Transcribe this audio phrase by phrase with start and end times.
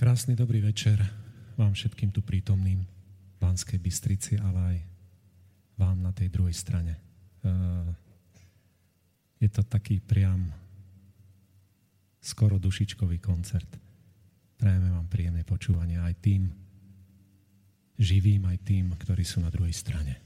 [0.00, 0.96] Krásny dobrý večer
[1.60, 4.76] vám všetkým tu prítomným v Banskej Bystrici, ale aj
[5.76, 6.96] vám na tej druhej strane.
[6.96, 7.88] Eh,
[9.44, 10.56] je to taký priam
[12.16, 13.68] skoro dušičkový koncert.
[14.56, 16.48] Prajeme vám príjemné počúvanie aj tým
[18.00, 20.16] živým, aj tým, ktorí sú na druhej strane.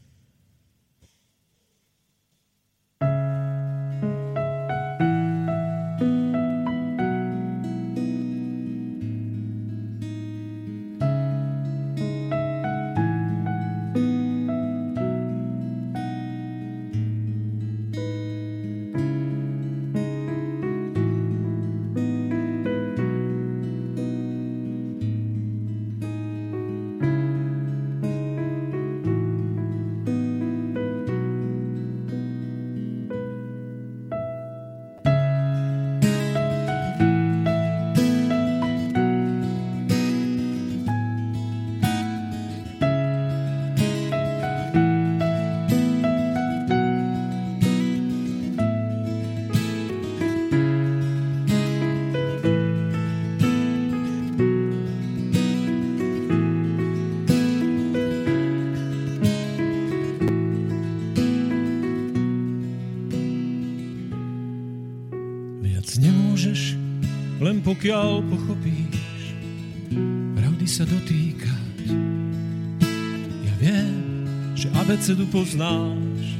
[75.34, 76.38] Poznáš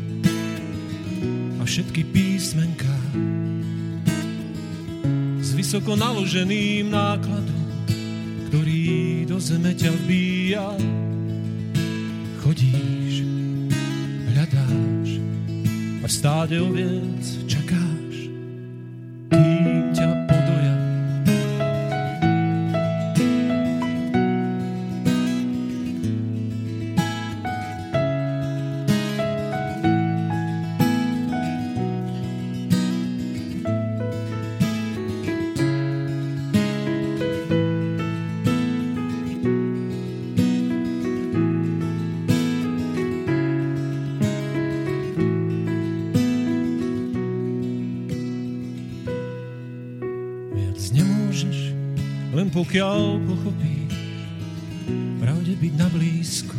[1.59, 2.95] a všetky písmenka
[5.43, 7.67] s vysoko naloženým nákladom,
[8.47, 10.79] ktorý do zeme ťa vbíja.
[12.47, 13.27] Chodíš,
[14.31, 15.11] hľadáš
[15.99, 17.44] a v stáde oviec
[52.35, 53.95] čakáš pokiaľ pochopíš
[55.23, 56.59] pravde byť na blízku.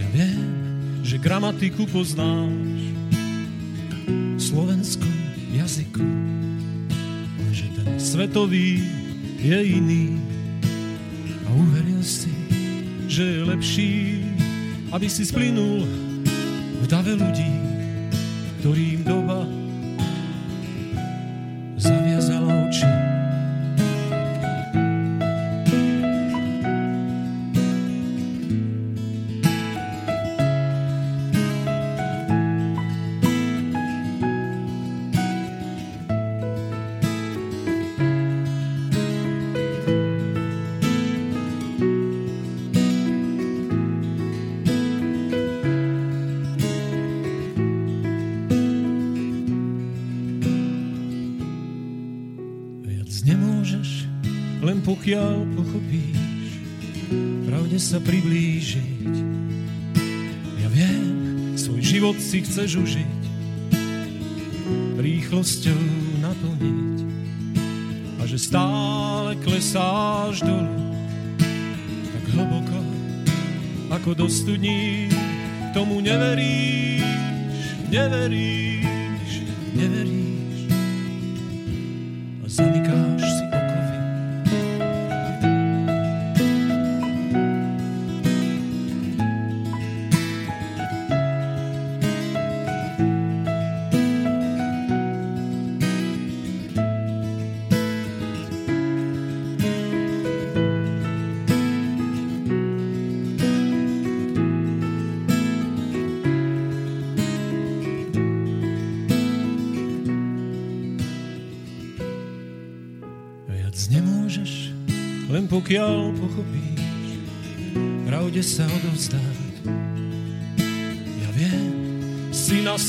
[0.00, 0.48] Ja viem,
[1.04, 2.80] že gramatiku poznáš
[4.08, 5.12] v slovenskom
[5.52, 6.00] jazyku,
[7.44, 8.80] lenže ten svetový
[9.36, 10.16] je iný
[11.44, 12.32] a uveril si,
[13.04, 13.92] že je lepší,
[14.96, 15.84] aby si splynul
[16.80, 17.52] v dave ľudí,
[18.64, 19.59] ktorým doba
[62.30, 63.20] si chceš užiť,
[65.02, 65.82] rýchlosťou
[66.22, 66.98] naplniť.
[68.18, 70.78] A že stále klesáš dolu,
[72.14, 72.78] tak hlboko
[73.90, 75.10] ako do studní,
[75.74, 77.02] tomu neveríš,
[77.90, 78.69] neveríš,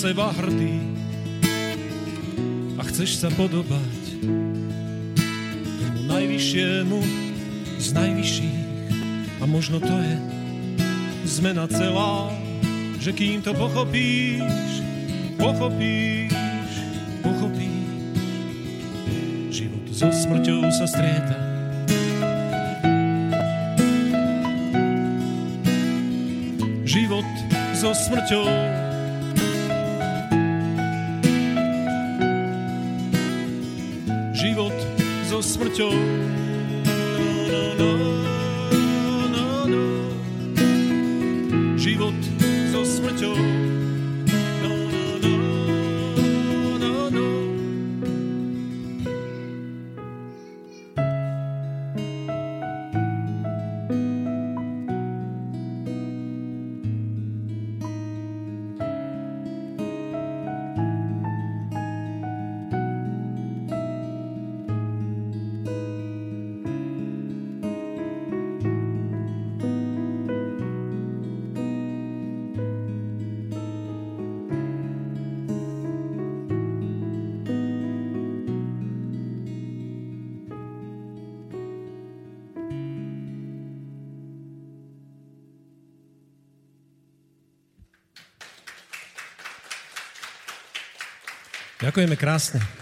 [0.02, 0.82] seba hrdý
[2.74, 4.18] a chceš sa podobať
[5.78, 6.98] tomu najvyššiemu
[7.78, 8.62] z najvyšších.
[9.38, 10.18] A možno to je
[11.30, 12.34] zmena celá,
[12.98, 14.42] že kým to pochopíš,
[15.38, 16.34] pochopíš,
[17.22, 17.86] pochopíš.
[19.54, 21.38] Život so smrťou sa strieda.
[26.90, 27.24] život
[27.72, 28.81] so smrťou
[35.52, 35.92] smrťou.
[91.92, 92.81] Ďakujeme krásne.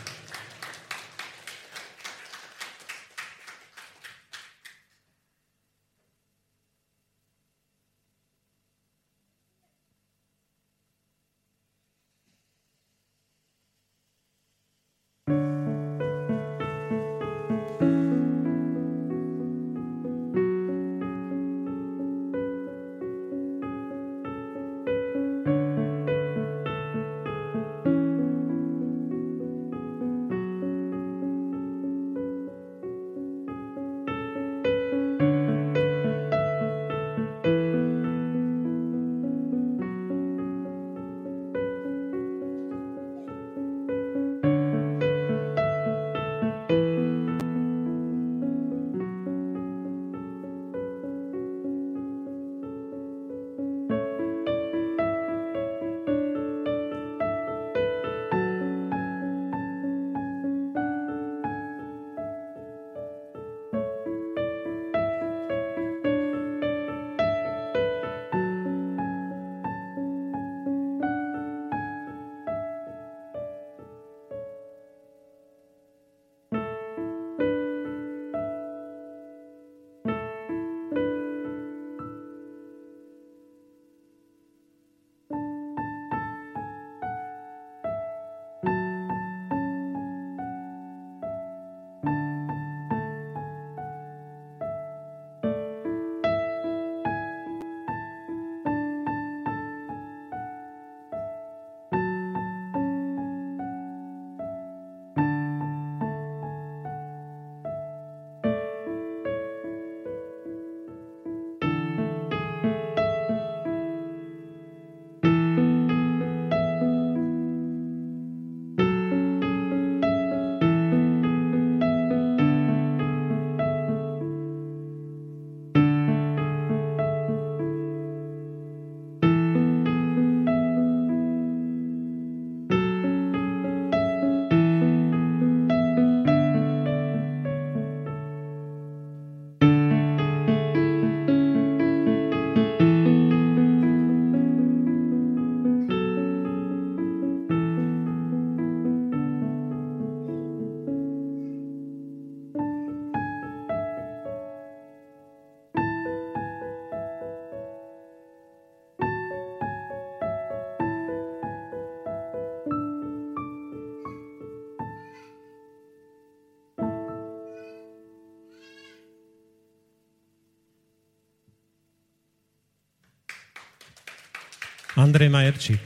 [174.99, 175.79] Andrej Majerčík.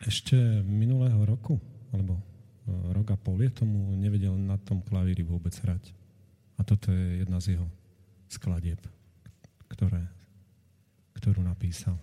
[0.00, 0.32] Ešte
[0.64, 1.60] minulého roku,
[1.92, 2.22] alebo e,
[2.96, 5.92] rok a pol je tomu, nevedel na tom klavíri vôbec hrať.
[6.56, 7.68] A toto je jedna z jeho
[8.32, 8.80] skladieb,
[9.68, 10.08] ktoré,
[11.20, 12.00] ktorú napísal.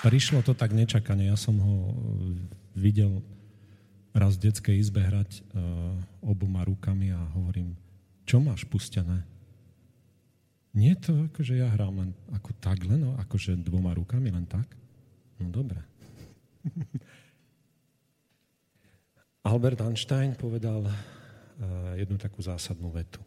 [0.00, 1.28] Prišlo to tak nečakane.
[1.28, 1.92] Ja som ho
[2.72, 3.20] videl
[4.26, 5.94] raz v detskej izbe hrať uh,
[6.26, 7.78] oboma rukami a hovorím,
[8.26, 9.22] čo máš pustené?
[10.74, 14.66] Nie to, akože ja hrám len ako tak, len no, akože dvoma rukami, len tak?
[15.38, 15.78] No dobre.
[19.46, 20.92] Albert Einstein povedal uh,
[21.94, 23.22] jednu takú zásadnú vetu.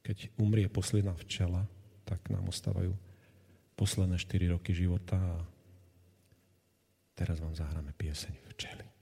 [0.00, 1.68] Keď umrie posledná včela,
[2.08, 2.96] tak nám ostávajú
[3.76, 5.44] posledné 4 roky života a
[7.12, 8.95] teraz vám zahráme pieseň včely.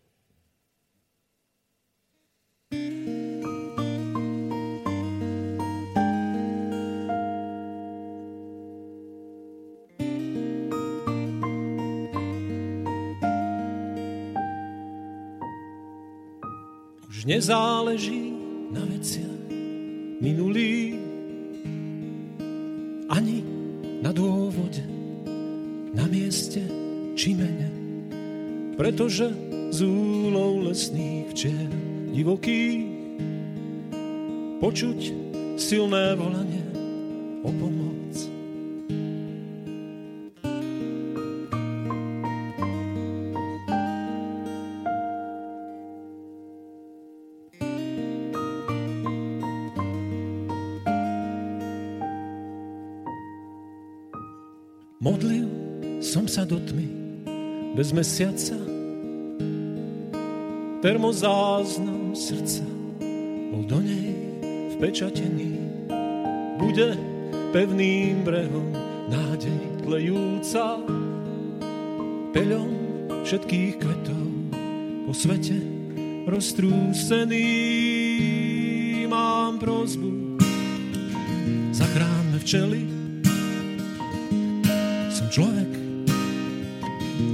[17.24, 18.36] Už nezáleží
[18.68, 19.48] na veciach
[20.20, 20.98] minulý,
[23.08, 23.40] ani
[24.04, 24.84] na dôvode,
[25.96, 26.60] na mieste
[27.16, 27.70] či mene,
[28.76, 29.30] pretože
[29.72, 32.86] z úlov lesných včiel divokých
[34.62, 34.98] počuť
[35.58, 36.62] silné volanie
[37.42, 38.14] o pomoc.
[55.02, 55.50] Modlil
[56.00, 56.88] som sa do tmy
[57.74, 58.56] bez mesiaca,
[60.80, 62.62] termozáznam srdca
[63.50, 64.14] bol do nej
[64.78, 65.58] vpečatený.
[66.62, 66.94] Bude
[67.50, 68.70] pevným brehom
[69.10, 70.78] nádej tlejúca,
[72.30, 72.70] peľom
[73.26, 74.26] všetkých kvetov
[75.06, 75.58] po svete
[76.30, 77.46] roztrúsený.
[79.10, 80.38] Mám prozbu,
[81.74, 82.82] zachránme včely,
[85.10, 85.70] som človek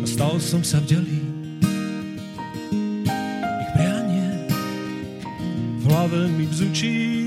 [0.05, 1.30] a stal som sa vdelý.
[6.11, 7.20] Sławem i Bzuci.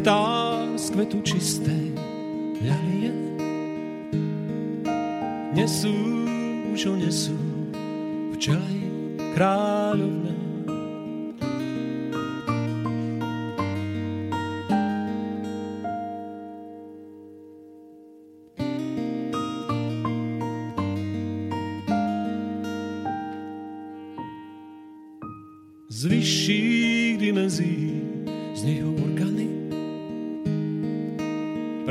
[0.00, 1.76] Nektár z kvetu čisté
[2.64, 3.12] ľalie.
[5.52, 5.92] Nesú,
[6.72, 7.36] už ho nesú
[8.32, 8.80] kráľovné.
[9.36, 10.49] z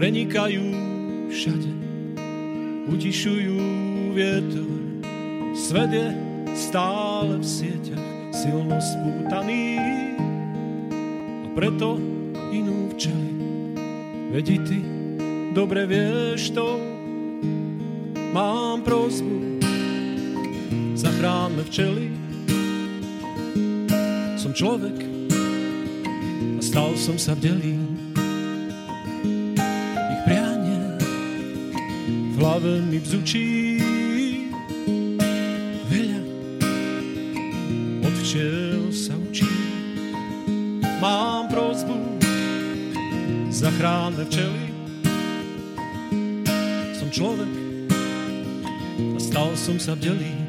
[0.10, 0.66] prenikajú
[1.30, 1.70] všade,
[2.90, 3.62] utišujú
[4.18, 4.74] vietor.
[5.54, 6.10] Svet je
[6.58, 9.78] stále v sieťach silno spútaný
[11.46, 12.02] a preto
[12.50, 13.32] inú včeli.
[14.34, 14.82] Vedi ty,
[15.54, 16.82] dobre vieš to,
[18.34, 19.62] mám prozbu,
[20.98, 22.10] zachráňme včely,
[24.42, 24.98] som človek
[26.58, 27.79] a stal som sa vdelý.
[32.40, 33.84] Hlave mi bzučí
[35.92, 36.22] veľa
[38.00, 39.52] od včiel sa učí.
[41.04, 42.00] Mám prozbu,
[43.52, 44.66] zachráňme včely.
[46.96, 47.52] Som človek
[49.04, 50.49] a stal som sa vdelý.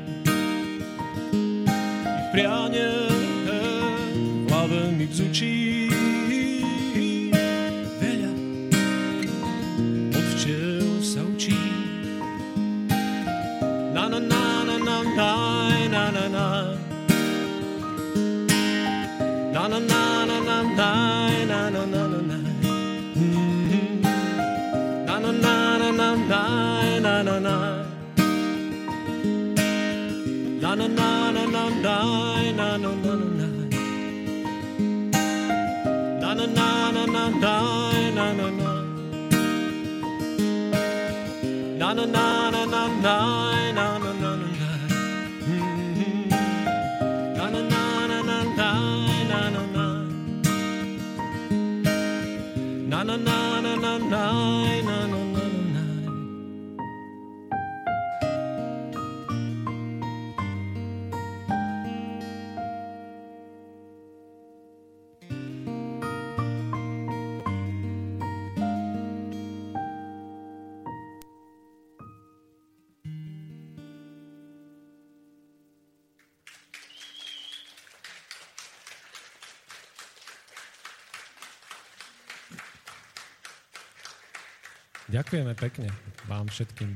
[85.11, 85.91] Ďakujeme pekne
[86.31, 86.91] vám všetkým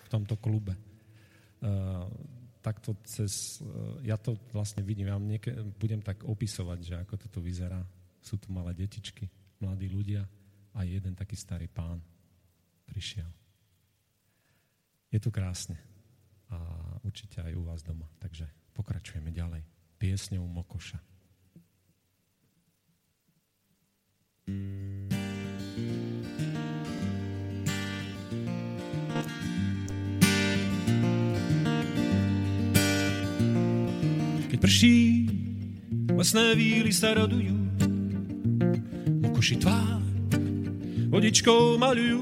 [0.00, 0.72] v tomto klube.
[1.60, 2.08] Uh,
[2.64, 7.44] takto cez, uh, ja to vlastne vidím, ja nieke, budem tak opisovať, že ako toto
[7.44, 7.84] vyzerá.
[8.24, 9.28] Sú tu malé detičky,
[9.60, 10.24] mladí ľudia
[10.72, 12.00] a jeden taký starý pán
[12.88, 13.28] prišiel.
[15.12, 15.76] Je to krásne.
[16.48, 16.56] A
[17.04, 18.08] určite aj u vás doma.
[18.16, 19.60] Takže pokračujeme ďalej.
[20.00, 21.07] Piesňou Mokoša.
[34.58, 34.98] Keď prší,
[36.18, 37.54] lesné víly sa rodujú,
[39.22, 40.02] mokoši tvár
[41.14, 42.18] vodičkou maľujú.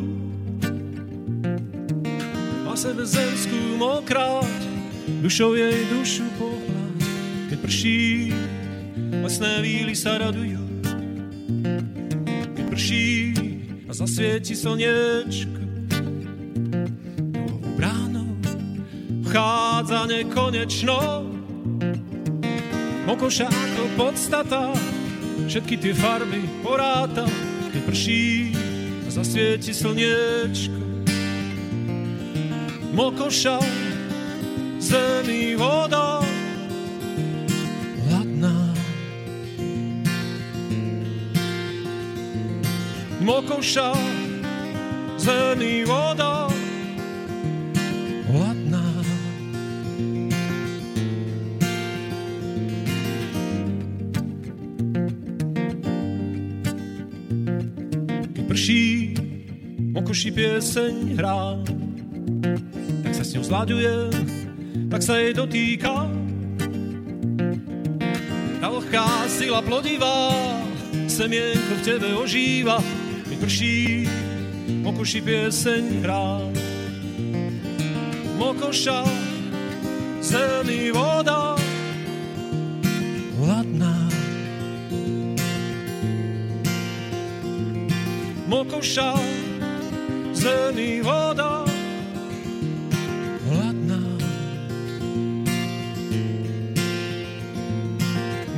[2.68, 4.52] Má sebe zemskú mokráť,
[5.24, 6.96] dušou jej dušu pohľad.
[7.48, 8.28] Keď prší,
[9.24, 10.60] lesné víly sa radujú.
[12.52, 13.08] Keď prší
[13.88, 15.64] a zasvieti slniečko,
[17.32, 18.28] novou bránou
[19.24, 21.25] vchádza nekonečno.
[23.06, 24.74] Mokoša ako podstata,
[25.46, 27.22] všetky tie farby poráta,
[27.70, 28.50] keď prší
[29.06, 30.82] a zasvieti slniečko.
[32.90, 33.62] Mokoša,
[34.82, 36.18] zemi voda,
[38.10, 38.74] hladná.
[43.22, 43.94] Mokoša,
[45.14, 46.50] zemi voda,
[60.26, 61.54] Mokoši pieseň hrá,
[63.06, 63.94] tak sa s ňou zlaďuje,
[64.90, 66.10] tak sa jej dotýka.
[68.58, 70.34] Tá lhká sila plodivá,
[71.06, 72.82] semienko v tebe ožíva,
[73.22, 73.78] keď prší,
[74.82, 76.42] Mokoši pieseň hrá.
[78.34, 79.06] Mokoša,
[80.26, 81.54] zemi voda,
[83.38, 83.94] hladná.
[88.50, 89.35] Mokoša,
[90.76, 91.64] zemi voda,
[93.48, 94.02] hladná.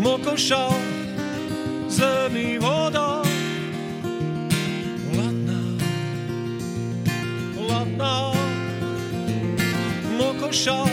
[0.02, 0.66] Mokoša,
[1.86, 3.22] zemi voda,
[5.14, 5.62] hladná.
[7.54, 8.34] Hladná.
[10.18, 10.90] Mokoša,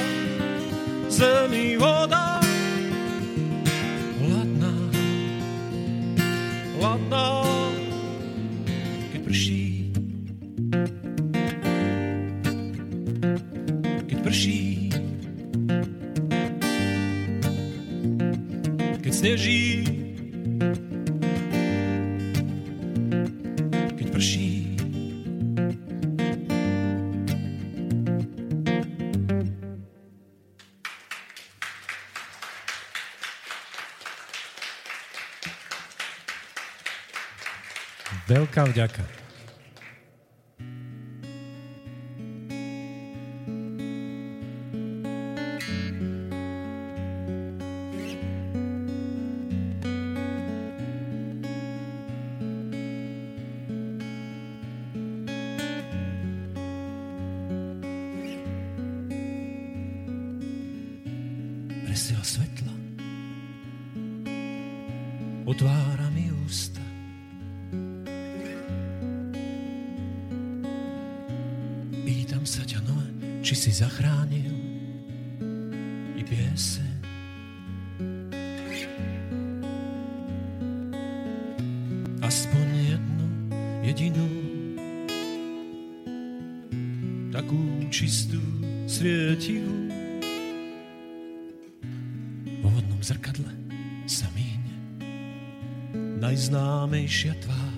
[1.10, 1.95] zemi voda, hladná.
[38.66, 39.15] Vďaka.
[97.06, 97.74] Najznámejšia tvár.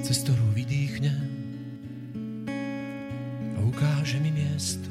[0.00, 1.12] Cez ktorú vydýchne
[3.56, 4.88] a ukáže mi miesto.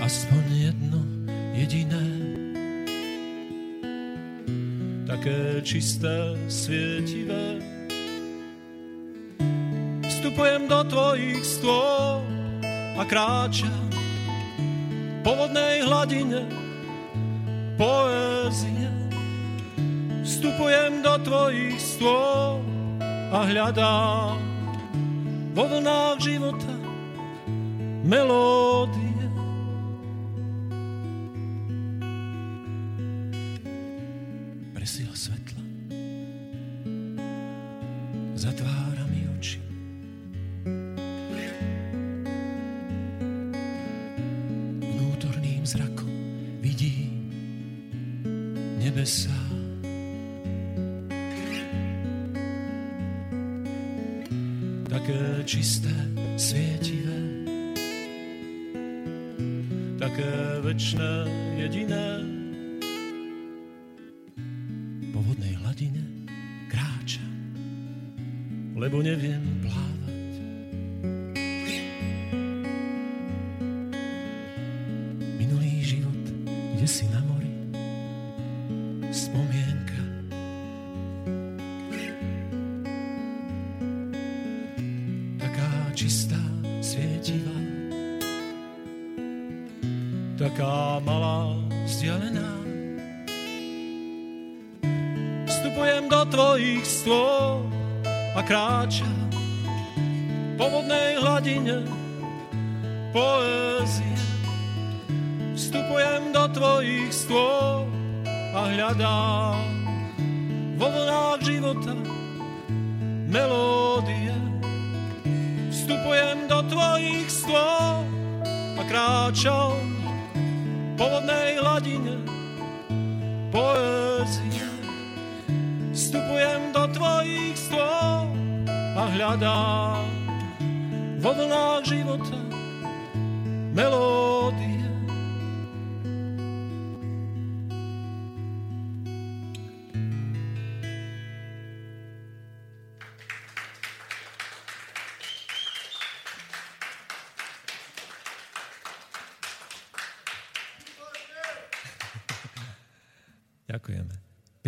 [0.00, 1.00] Aspoň jedno
[1.52, 2.06] jediné
[5.04, 7.60] také čisté, svietivé
[10.08, 12.24] vstupujem do tvojich stôl
[12.96, 13.85] a kráčam
[15.26, 16.46] po vodnej hladine
[17.74, 18.86] poézie.
[20.22, 22.62] Vstupujem do tvojich stôl
[23.34, 24.38] a hľadám
[25.50, 26.74] vo vlnách života
[28.06, 29.05] melódie.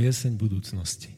[0.08, 1.12] Pieseň budúcnosti.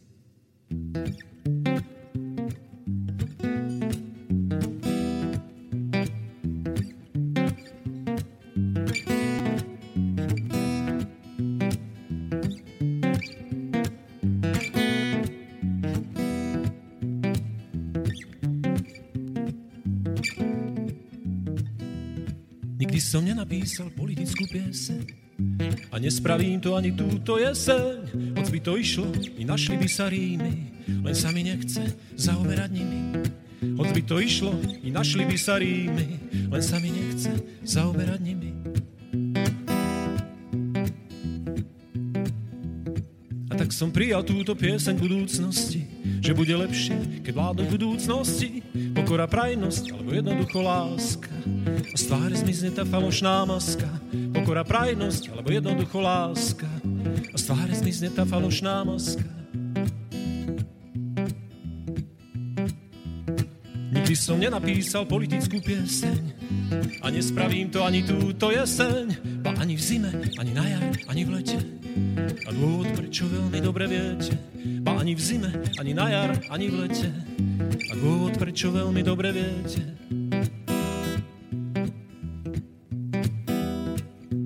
[22.75, 25.31] Nikdy som nenapísal politickú pieseň
[25.91, 28.30] a nespravím to ani túto jeseň.
[28.41, 29.05] Hoď by to išlo,
[29.37, 30.73] i našli by sa rímy,
[31.05, 33.21] len sa mi nechce zaoberať nimi.
[33.77, 36.09] Hoď by to išlo, i našli by sa rímy,
[36.49, 37.29] len sa mi nechce
[37.69, 38.57] zaoberať nimi.
[43.53, 45.85] A tak som prijal túto pieseň budúcnosti,
[46.25, 48.65] že bude lepšie, keď vládnu budúcnosti,
[48.97, 51.29] pokora, prajnosť alebo jednoducho láska.
[51.93, 54.01] A z tváre zmizne tá falošná maska,
[54.33, 56.70] pokora, prajnosť alebo jednoducho láska.
[57.31, 59.23] A z tváre zmizne tá falošná maska.
[63.91, 66.23] Nikdy som nenapísal politickú pieseň
[66.99, 71.31] a nespravím to ani túto jeseň, ba ani v zime, ani na jar, ani v
[71.39, 71.59] lete.
[72.47, 74.35] A dôvod, prečo veľmi dobre viete,
[74.83, 77.11] ba ani v zime, ani na jar, ani v lete.
[77.91, 79.83] A dôvod, prečo veľmi dobre viete.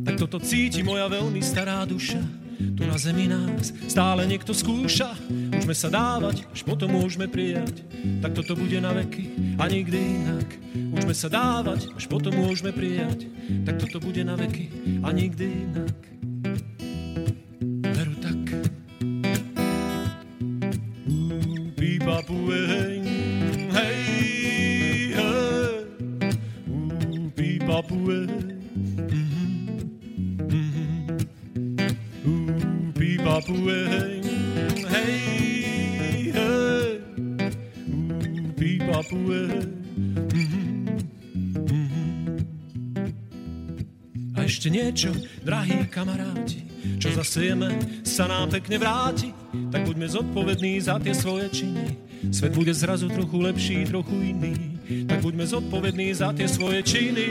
[0.05, 5.15] Tak toto cíti moja veľmi stará duša, tu na zemi nás stále niekto skúša.
[5.31, 7.83] Môžeme sa dávať, až potom môžeme prijať.
[8.21, 10.49] Tak toto bude na veky a nikdy inak.
[10.75, 13.27] Môžeme sa dávať, až potom môžeme prijať.
[13.65, 14.71] Tak toto bude na veky
[15.03, 15.99] a nikdy inak.
[17.95, 18.43] Veru tak.
[22.25, 22.84] Pueň,
[44.75, 45.15] niečo,
[45.47, 46.67] drahí kamaráti,
[46.99, 49.31] čo zasejeme, sa nám pekne vráti,
[49.71, 51.87] tak buďme zodpovední za tie svoje činy.
[52.35, 54.55] Svet bude zrazu trochu lepší, trochu iný,
[55.07, 57.29] tak buďme zodpovední za tie svoje činy.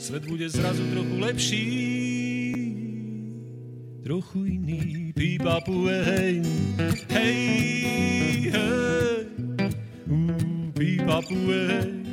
[0.00, 1.66] Svet bude zrazu trochu lepší,
[4.06, 6.40] trochu iný, pípa pueň,
[7.12, 7.36] hej,
[8.54, 9.26] hej,
[10.06, 10.16] ú,
[10.72, 12.05] pípa pueň,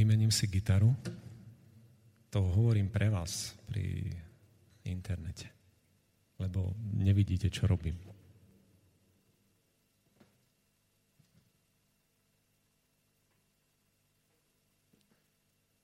[0.00, 0.96] Vymením si gitaru.
[2.30, 4.06] To hovorím pre vás pri
[4.86, 5.50] internete.
[6.50, 7.94] Lebo nevidíte, čo robím.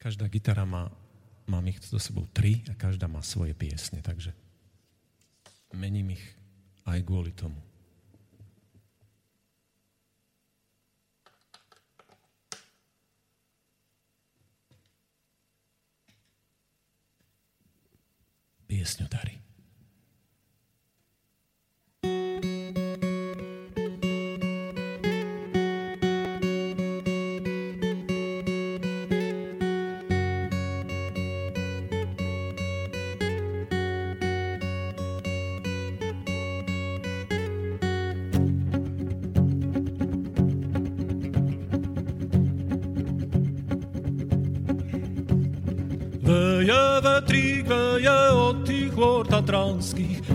[0.02, 0.90] Každá gitara má,
[1.46, 4.34] mám ich so sebou tri a každá má svoje piesne, takže
[5.70, 6.24] mením ich
[6.82, 7.62] aj kvôli tomu.
[18.66, 19.45] Piesňodary.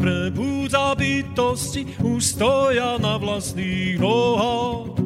[0.01, 4.97] Prebúdza bytosti, už stoja na vlastných nohách.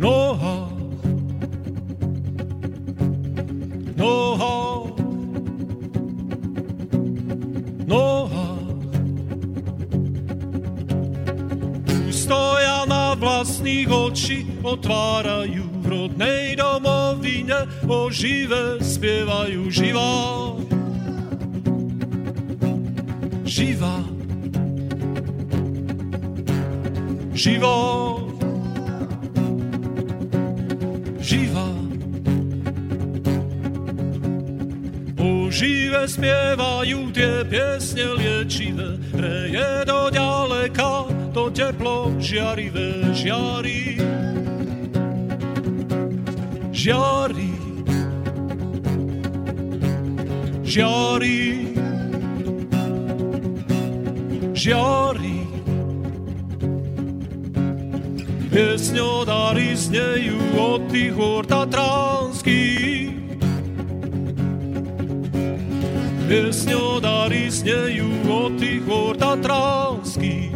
[0.00, 0.74] Nohách.
[3.94, 4.96] Nohách.
[7.86, 8.74] Nohách.
[12.10, 20.69] Už stoja na vlastných oči, otvárajú v rodnej domovine ožive spievajú živá.
[23.50, 23.98] Živá.
[27.34, 27.78] Živá.
[31.18, 31.68] Živá.
[35.18, 43.98] Ožive spievajú tie piesne liečivé, hreje do ďaleka, to teplo žiarivé žiari.
[46.70, 47.50] Žiari.
[50.70, 51.79] žiari,
[54.60, 55.40] žiari.
[58.52, 63.16] Piesňodary znejú od tých hôr tatranských.
[66.28, 70.52] Piesňodary znejú od tých hôr tatranských.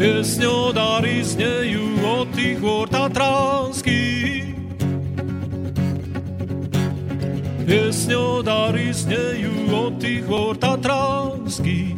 [0.00, 4.24] Piesňodary znejú od tých hôr tatranských.
[7.64, 10.53] Piesňodary znejú od tých hor
[10.84, 11.96] tatranských.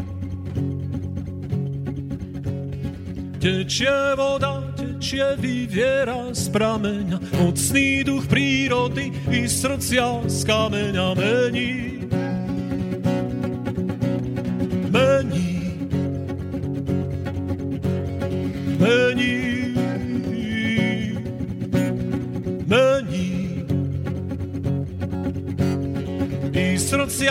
[3.43, 11.07] Tečie voda, tečie vyviera z prameňa, mocný duch prírody i srdcia z kameňa.
[11.19, 11.96] Mení.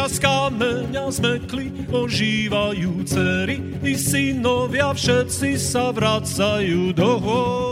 [0.05, 7.64] Srdcia z zmekli, ožívajú cery i synovia, všetci sa vracajú do hôr.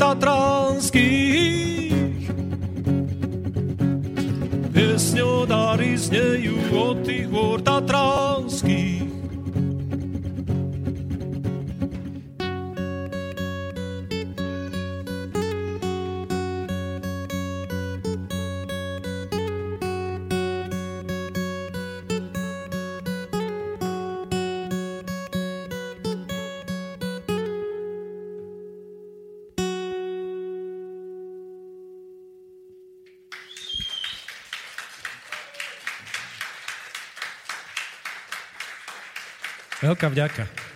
[0.00, 0.79] Tých
[40.00, 40.69] Veľká vďaka.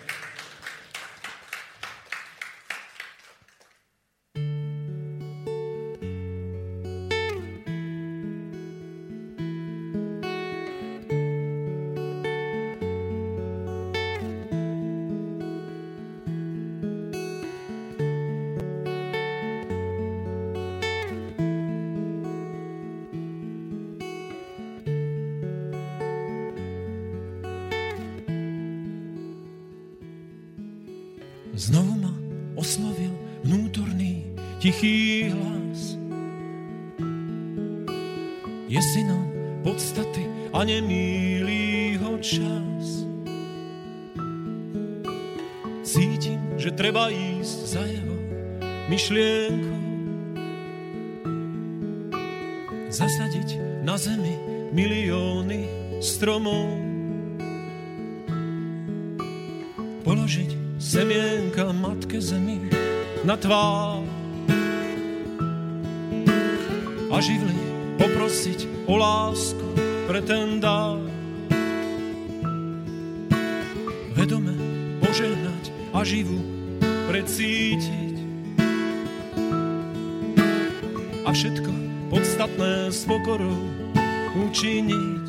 [31.64, 32.12] Znovu ma
[32.60, 34.20] oslovil vnútorný
[34.60, 35.96] tichý hlas.
[38.68, 39.24] Je synom
[39.64, 43.08] podstaty a nemýlí ho čas.
[45.88, 48.16] Cítim, že treba ísť za jeho
[48.92, 49.80] myšlienkou.
[52.92, 54.36] Zasadiť na zemi
[54.76, 55.64] milióny
[56.04, 56.76] stromov.
[60.04, 61.43] Položiť semien
[62.24, 62.56] zemi
[63.28, 64.00] na tvár.
[67.12, 67.52] A živli
[68.00, 69.68] poprosiť o lásku
[70.08, 71.04] pre ten dár.
[74.16, 74.56] Vedome
[75.04, 76.40] požehnať a živú
[77.12, 78.16] precítiť.
[81.24, 81.72] A všetko
[82.08, 83.68] podstatné s pokorou
[84.48, 85.24] učiniť.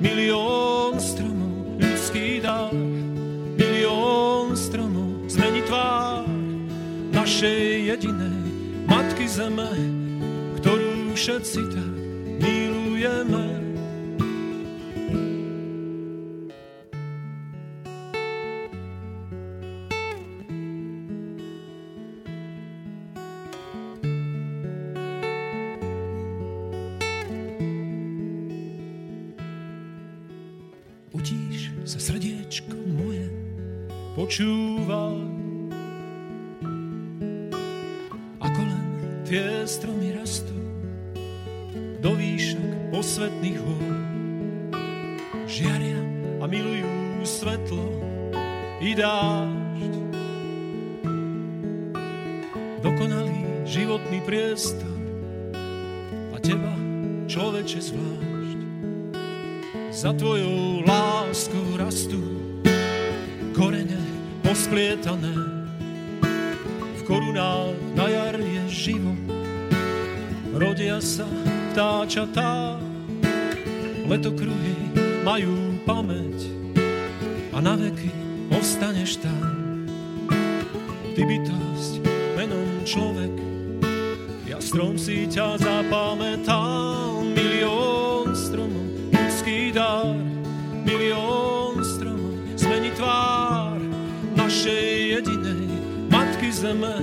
[0.00, 0.61] Milión
[9.42, 9.74] Zeme,
[10.62, 11.90] ktorú všetci tak
[12.38, 13.62] milujeme.
[34.14, 34.61] počúva.
[48.92, 49.94] I dážď.
[52.84, 55.00] Dokonalý životný priestor
[56.28, 56.76] a teba,
[57.24, 58.60] človeče zvlášť.
[59.96, 62.20] Za tvojou láskou rastú
[63.56, 63.96] korene
[64.44, 65.32] posplietané.
[67.00, 69.16] V korunách na jar je živo,
[70.52, 71.24] rodia sa
[71.72, 72.76] vtáčatá,
[74.04, 74.76] letokruhy
[75.24, 76.44] majú pamäť
[77.56, 78.21] a na veky
[78.52, 79.84] ostaneš tam.
[81.12, 81.92] Ty bytosť
[82.36, 83.32] menom človek,
[84.48, 90.16] ja strom si ťa zapamätám, milión stromov, ľudský dar,
[90.84, 93.76] milión stromov, zmení tvár
[94.36, 95.68] našej jedinej
[96.08, 96.96] Matky Zeme,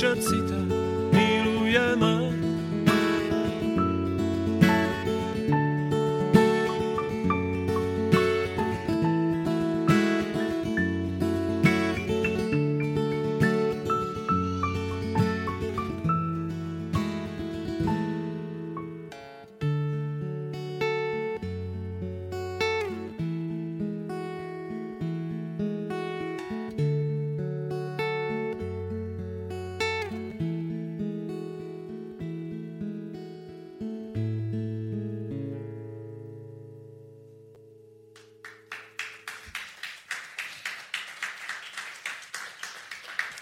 [0.00, 0.69] ktorú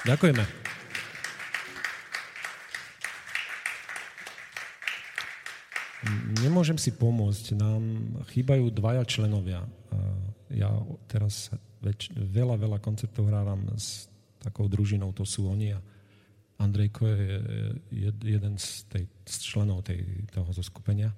[0.09, 0.41] Ďakujeme.
[6.41, 7.53] Nemôžem si pomôcť.
[7.53, 7.85] Nám
[8.33, 9.69] chýbajú dvaja členovia.
[10.49, 10.73] Ja
[11.13, 11.53] teraz
[11.85, 14.09] väč, veľa, veľa koncertov hrávam s
[14.41, 15.81] takou družinou, to sú oni a
[16.59, 17.39] Andrejko je,
[17.93, 21.13] je jeden z, tej, z členov tej, toho zoskupenia.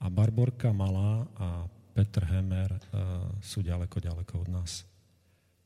[0.00, 4.88] A Barborka Malá a Petr Hemer uh, sú ďaleko, ďaleko od nás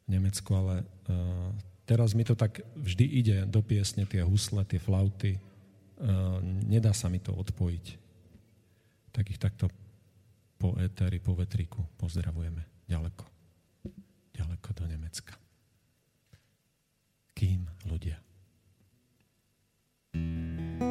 [0.05, 1.49] v Nemecku, ale uh,
[1.91, 5.35] teraz mi to tak vždy ide do piesne, tie husle, tie flauty.
[5.99, 6.39] Uh,
[6.71, 7.87] nedá sa mi to odpojiť.
[9.11, 9.67] Tak ich takto
[10.55, 13.27] po éteri, po vetriku pozdravujeme ďaleko.
[14.39, 15.35] Ďaleko do Nemecka.
[17.35, 18.23] Kým ľudia.
[20.11, 20.90] thank you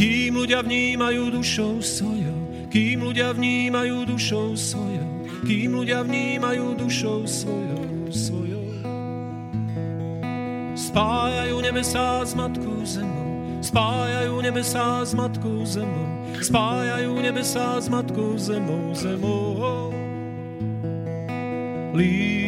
[0.00, 8.08] Kým ľudia vnímajú dušou svojou, kým ľudia vnímajú dušou svojou, kým ľudia vnímajú dušou svojou,
[8.08, 8.64] svojou.
[10.72, 16.08] Spájajú nebesá s matkou zemou, spájajú nebesá s matkou zemou,
[16.40, 19.92] spájajú nebesá s matkou zemou, zemou.
[21.92, 22.39] Lilo,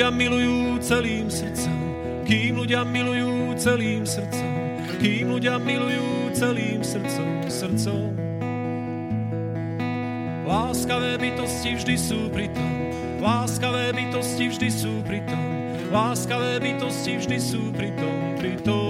[0.00, 1.76] ľudia milujú celým srdcom,
[2.24, 4.52] kým ľudia milujú celým srdcom,
[4.96, 8.08] kým ľudia milujú celým srdcom, srdcom.
[10.48, 12.72] Láskavé bytosti vždy sú pritom,
[13.20, 15.44] láskavé bytosti vždy sú pritom,
[15.92, 18.89] láskavé bytosti vždy sú pritom, pritom.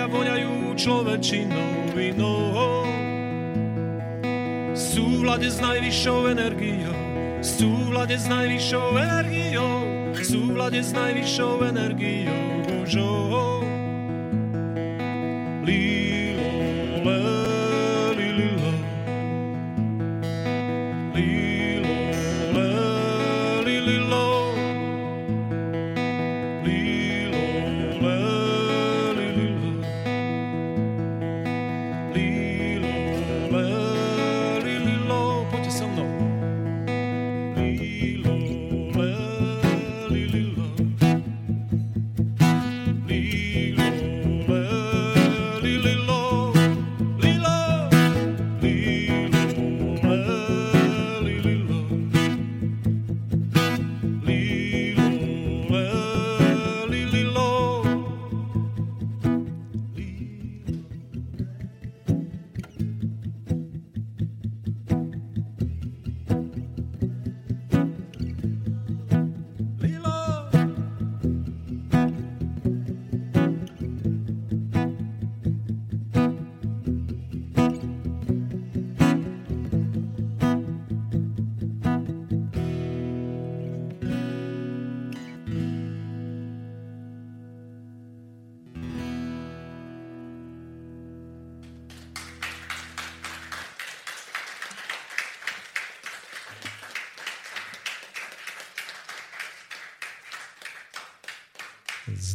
[0.00, 2.88] Ľudia voňajú človečinou vinou.
[4.72, 6.96] Súvlade s najvyššou energiou,
[7.44, 9.76] súvlade s najvyššou energiou,
[10.24, 13.59] súvlade s najvyššou energiou Božou.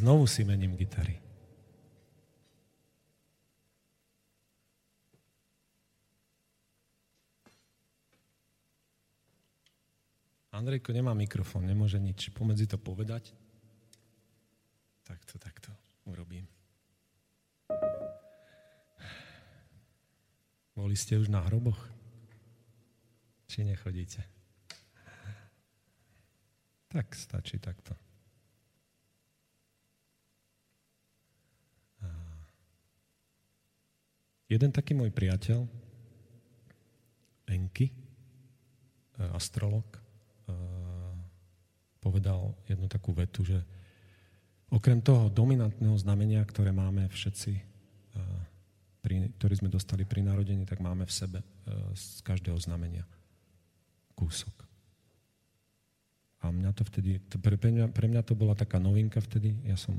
[0.06, 1.18] Znovu si mením gitary.
[10.54, 13.34] Andrejko nemá mikrofón, nemôže nič pomedzi to povedať.
[15.10, 15.74] Takto, takto
[16.06, 16.46] urobím.
[20.78, 21.82] Boli ste už na hroboch?
[23.50, 24.22] Či nechodíte?
[26.94, 28.05] Tak stačí takto.
[34.46, 35.66] Jeden taký môj priateľ,
[37.50, 37.96] Enky, e,
[39.34, 40.00] astrolog, e,
[42.02, 43.58] povedal jednu takú vetu, že
[44.70, 47.64] okrem toho dominantného znamenia, ktoré máme všetci, e,
[49.38, 51.40] ktorý sme dostali pri narodení, tak máme v sebe
[51.94, 53.06] z každého znamenia
[54.18, 54.66] kúsok.
[56.42, 59.94] A mňa to vtedy, pre mňa, pre mňa to bola taká novinka vtedy, ja som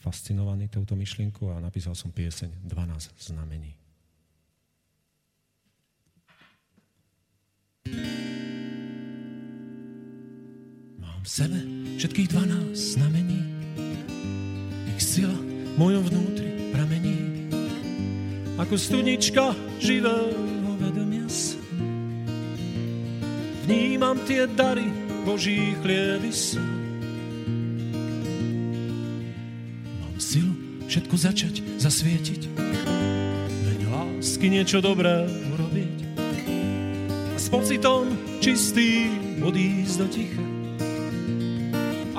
[0.00, 3.72] fascinovaný touto myšlienkou a napísal som pieseň 12 znamení.
[11.00, 11.58] Mám v sebe
[12.00, 13.40] všetkých 12 znamení,
[14.94, 17.48] ich sila v mojom vnútri pramení,
[18.56, 20.32] ako studnička živého
[20.80, 21.60] vedomia sa.
[23.64, 24.88] Vnímam tie dary
[25.24, 26.32] Božích lievy
[31.14, 32.42] všetko začať, zasvietiť.
[33.62, 36.18] Veď lásky niečo dobré urobiť.
[37.34, 38.10] A s pocitom
[38.42, 40.44] čistým odísť do ticha.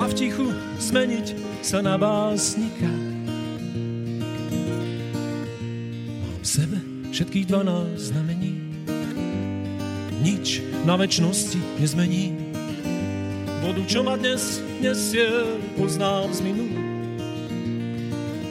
[0.00, 0.48] A v tichu
[0.80, 2.88] zmeniť sa na básnika.
[6.24, 6.78] Mám v sebe
[7.12, 8.52] všetkých 12 znamení.
[10.24, 12.32] Nič na väčšnosti nezmení.
[13.60, 15.28] Vodu, čo ma dnes nesie,
[15.76, 16.85] poznám z minulú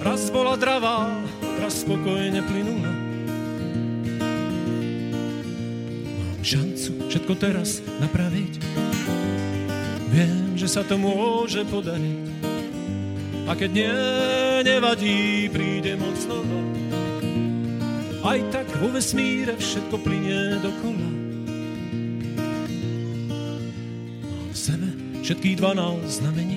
[0.06, 1.10] Raz bola dravá,
[1.58, 2.94] raz spokojne plynula.
[6.14, 8.62] Mám šancu všetko teraz napraviť.
[10.14, 12.22] Viem, že sa to môže podariť.
[13.50, 13.98] A keď nie,
[14.62, 16.62] nevadí, príde moc znova.
[18.30, 21.10] Aj tak vo vesmíre všetko plinie dokola.
[24.22, 24.90] Mám v sebe
[25.26, 26.55] všetkých dvanásť znamení.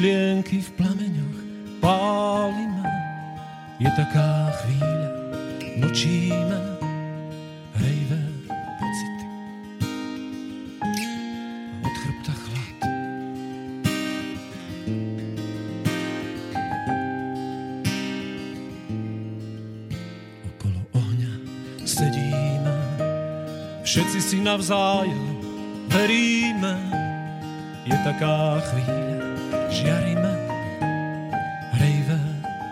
[0.00, 1.38] Myšlienky v plameňoch
[1.84, 2.88] páli ma.
[3.76, 5.12] Je taká chvíľa,
[5.76, 6.56] mlčíme,
[7.76, 8.20] hrejvé
[8.80, 9.26] pocity.
[10.80, 10.88] A
[11.84, 12.76] od chrbta chlad.
[20.48, 21.34] Okolo ohňa
[21.84, 22.76] sedíme,
[23.84, 25.44] všetci si navzájom
[25.92, 26.72] veríme.
[27.84, 29.19] Je taká chvíľa,
[29.80, 30.32] žiarime
[31.72, 32.20] hrejvé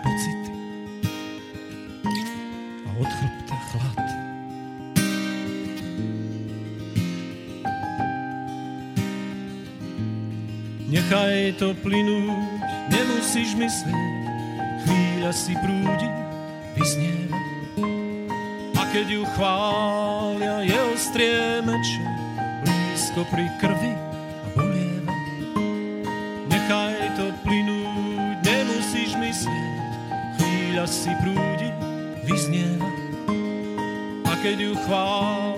[0.05, 0.53] pocity
[2.85, 4.07] a od chrbta chlad.
[10.89, 12.49] Nechaj to plynúť,
[12.93, 14.13] nemusíš myslieť,
[14.85, 16.09] chvíľa si prúdi,
[16.77, 17.41] vyznieva.
[18.73, 22.05] A keď ju chvália, je ostrie meče,
[22.65, 24.08] blízko pri krvi,
[30.99, 31.71] si prúdi,
[32.27, 32.91] vyznieva.
[34.27, 35.48] A keď ju chvália,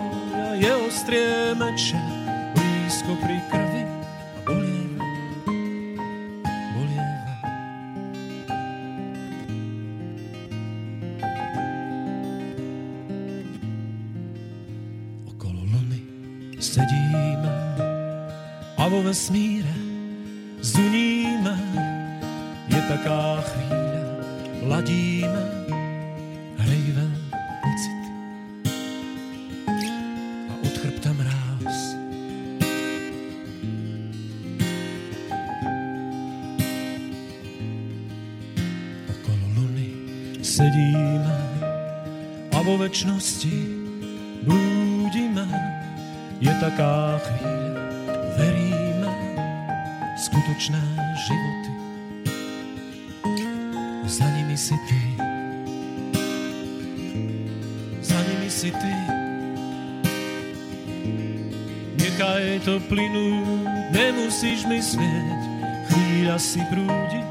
[64.92, 65.42] myslieť.
[65.88, 67.22] Chvíľa si prúdi,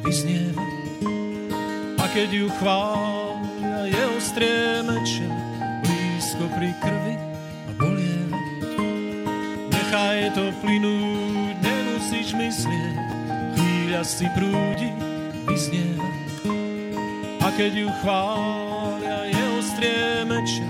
[0.00, 0.64] vyznieva.
[2.00, 5.28] A keď ju chvália, je ostrie meče,
[5.84, 7.16] blízko pri krvi
[7.68, 8.40] a bolieva.
[9.76, 12.96] Nechaj to plynúť, nemusíš myslieť.
[13.60, 14.88] Chvíľa si prúdi,
[15.44, 16.22] vyznieva
[17.52, 20.64] keď ju chvália, je ostrie meča,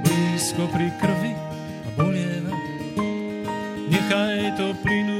[0.00, 1.36] blízko pri krvi
[1.84, 2.56] a bolieva.
[3.92, 5.11] Nechaj to plynúť.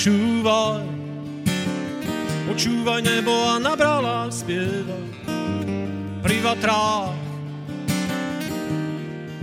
[0.00, 0.80] Počúvaj,
[2.48, 4.96] počúvaj nebo a na bralách spieva.
[6.24, 7.20] Pri vatrách.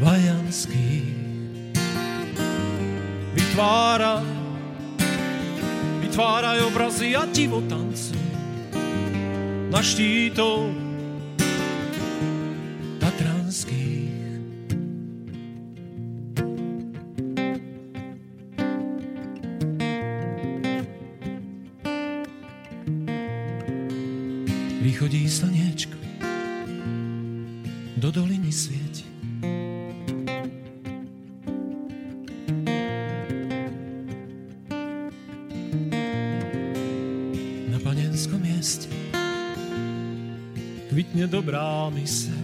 [0.01, 1.13] Vajanských.
[3.37, 4.25] Vytvára,
[6.01, 8.17] vytváraj obrazy a divo tancuj
[9.69, 10.86] na štítoch
[24.97, 25.93] Vychodí slniečko,
[28.01, 29.05] do doliny svieti.
[37.69, 38.89] Na panenskom mieste
[40.89, 42.36] kvitne dobrá myseľ.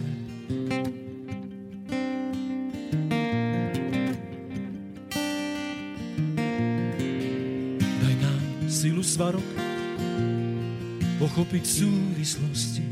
[11.34, 12.86] Pochopiť súvislosti.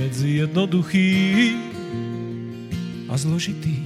[0.00, 1.12] Medzi jednoduchý
[3.12, 3.76] a zložitý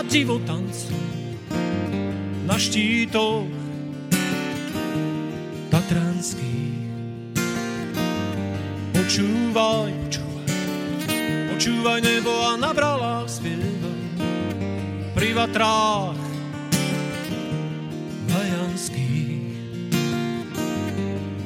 [0.00, 0.96] a divo tancu
[2.48, 3.44] na štítoch
[5.68, 6.88] tatranských.
[8.96, 10.48] Počúvaj, počúvaj,
[11.52, 13.92] počúvaj nebo a na bralách spieva
[15.12, 16.16] pri vatrách
[18.24, 19.52] vajanských.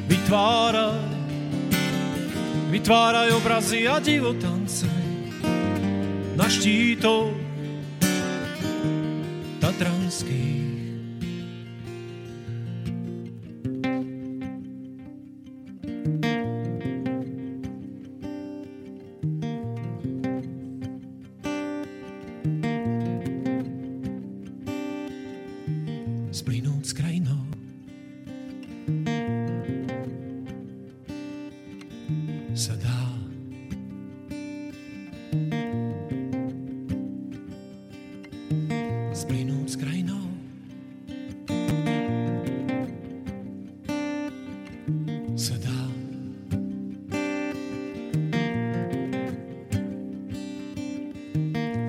[0.06, 1.02] Vytváraj,
[2.70, 4.86] vytváraj obrazy a divotance
[6.38, 7.43] na štítoch
[9.74, 10.73] tatranských.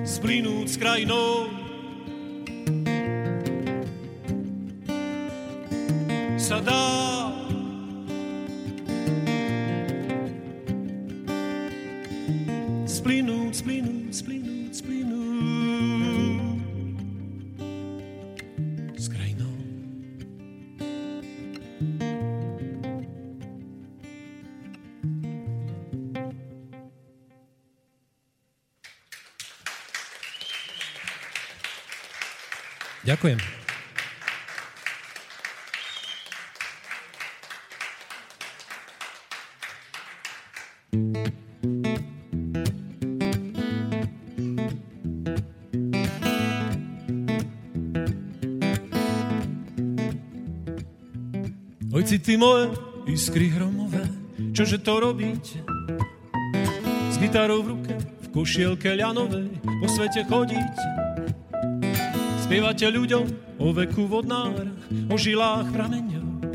[0.06, 1.50] Splynúť s krajinou
[6.36, 7.15] sa dá.
[33.16, 33.40] Ďakujem.
[51.88, 52.68] Ojci ty moje,
[53.08, 54.04] iskry hromové,
[54.52, 55.64] čože to robíte?
[57.08, 60.95] S gitarou v ruke, v košielke ľanovej, po svete chodíte.
[62.46, 63.24] Spievate ľuďom
[63.58, 64.70] o veku vodnára,
[65.10, 66.46] o žilách prameňov.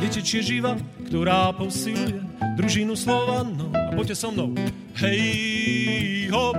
[0.00, 0.80] Kde tečie živa,
[1.12, 2.24] ktorá posiluje
[2.56, 3.68] družinu Slovanov.
[3.76, 4.56] A poďte so mnou.
[4.96, 6.56] Hej, hop.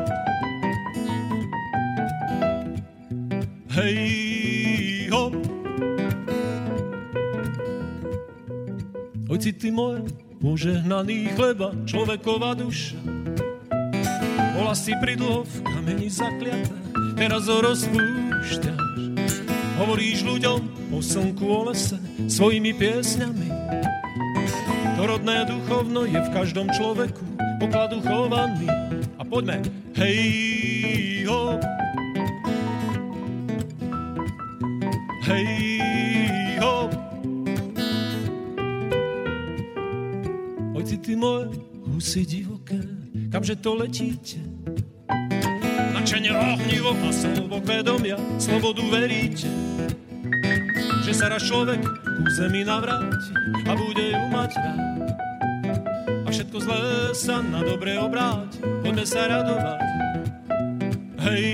[3.74, 5.34] Hej, hop.
[9.26, 10.06] Ojci ty moje,
[10.38, 13.02] požehnaný chleba, človeková duša.
[14.54, 16.83] Bola si pridlo v kameni zakliatá,
[17.14, 18.82] teraz ho rozpúšťaš.
[19.82, 20.60] Hovoríš ľuďom
[20.94, 21.98] o slnku, o lese,
[22.30, 23.50] svojimi piesňami.
[24.98, 27.26] To rodné duchovno je v každom človeku,
[27.58, 28.70] pokladu chovaný.
[29.18, 29.66] A poďme,
[29.98, 31.58] hej, ho.
[35.26, 35.50] Hej,
[36.62, 36.78] ho.
[40.78, 41.50] Ojci ty moje,
[41.90, 42.78] husy divoké,
[43.34, 44.38] kamže to letíte?
[46.84, 49.48] Ohnivo a slovo vedomia, slobodu veríte,
[51.08, 53.32] že sa raz človek ku zemi navráti
[53.64, 54.84] a bude ju mať rád
[56.28, 56.84] všetko zlé
[57.16, 59.80] sa na dobre obráť, poďme sa radovať.
[61.24, 61.48] Hej,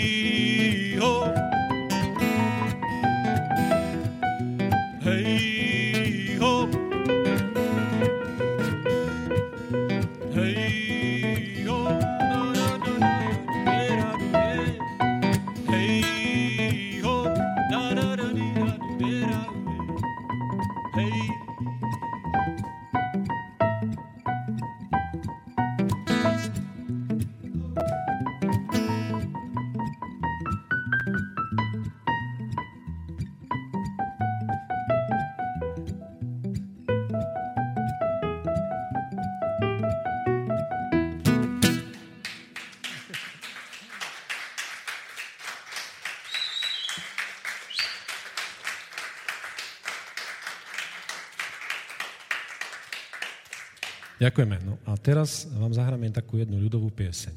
[54.19, 54.59] Ďakujeme.
[54.67, 57.31] No a teraz vám zahráme takú jednu ľudovú pieseň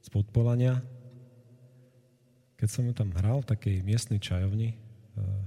[0.00, 0.78] z Podpolania.
[2.54, 4.78] Keď som ju tam hral v takej miestnej čajovni,
[5.18, 5.42] uh,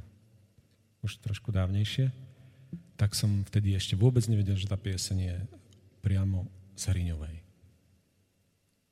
[1.00, 2.12] už trošku dávnejšie,
[3.00, 5.36] tak som vtedy ešte vôbec nevedel, že tá pieseň je
[6.04, 6.44] priamo
[6.76, 7.36] z Hriňovej.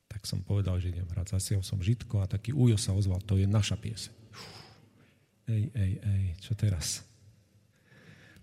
[0.08, 1.36] Tak som povedal, že idem hrať.
[1.36, 4.16] Zasiel som žitko a taký újo sa ozval, to je naša pieseň.
[5.52, 7.04] Ej, ej, ej, čo teraz?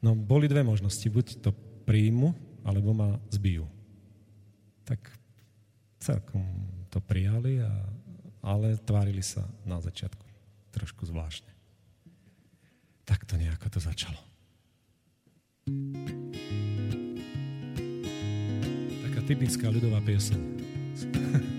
[0.05, 1.09] No, boli dve možnosti.
[1.09, 1.57] Buď to
[1.89, 3.67] príjmu, alebo ma zbijú.
[4.87, 4.99] Tak
[5.99, 6.45] celkom
[6.89, 7.71] to prijali, a,
[8.43, 10.25] ale tvárili sa na začiatku
[10.73, 11.51] trošku zvláštne.
[13.05, 14.21] Tak to nejako to začalo.
[19.05, 20.41] Taká typická ľudová pieseň.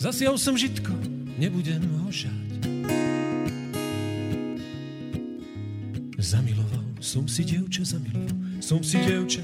[0.00, 0.96] Zasial som žitko,
[1.36, 2.59] nebudem ho žať.
[7.10, 9.42] Som si dievča, zamiloval som si dievča,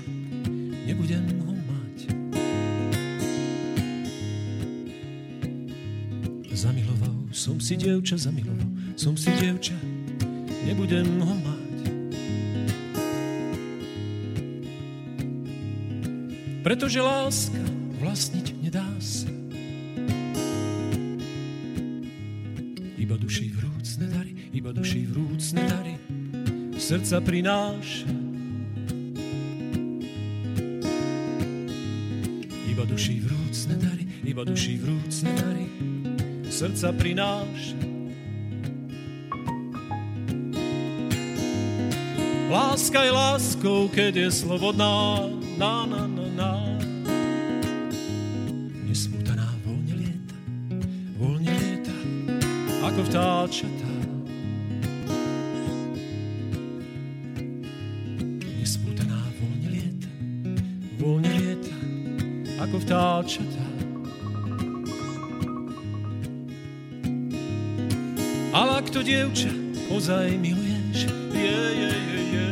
[0.86, 1.96] nebudem ho mať.
[6.54, 9.74] Zamiloval som si dievča, zamiloval som si dievča,
[10.62, 11.78] nebudem ho mať.
[16.62, 17.62] Pretože láska
[17.98, 18.45] vlastniť
[26.86, 28.06] srdca prináša.
[32.70, 35.66] Iba duši vrúcne dary, iba duši vrúcne dary,
[36.46, 37.74] srdca prináša.
[42.54, 45.26] Láska je láskou, keď je slobodná,
[45.58, 46.52] na, na, na, na.
[48.86, 50.38] Nesmutaná voľne lieta,
[51.18, 51.96] voľne lieta,
[52.86, 53.75] ako vtáčata.
[62.86, 63.66] Vtáčatá.
[68.54, 69.50] Ale ak to dievča
[69.90, 72.48] ozaj miluješ, je, je, je, je.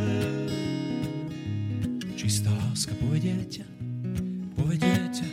[2.19, 3.63] Čistá láska povedie ťa,
[4.59, 5.27] povedie ťa,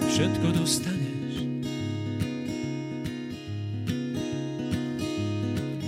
[0.00, 1.34] všetko dostaneš.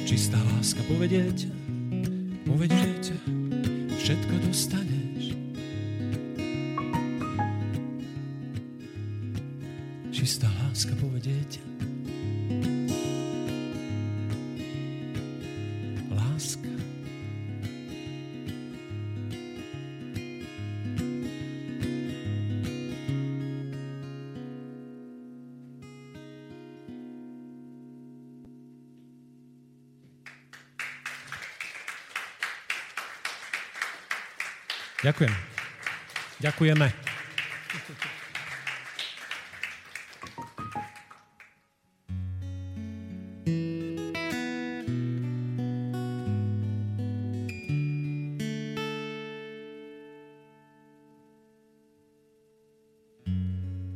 [0.05, 1.51] Čistá láska povedie ťa,
[35.05, 35.35] Ďakujem.
[36.41, 36.89] Ďakujeme.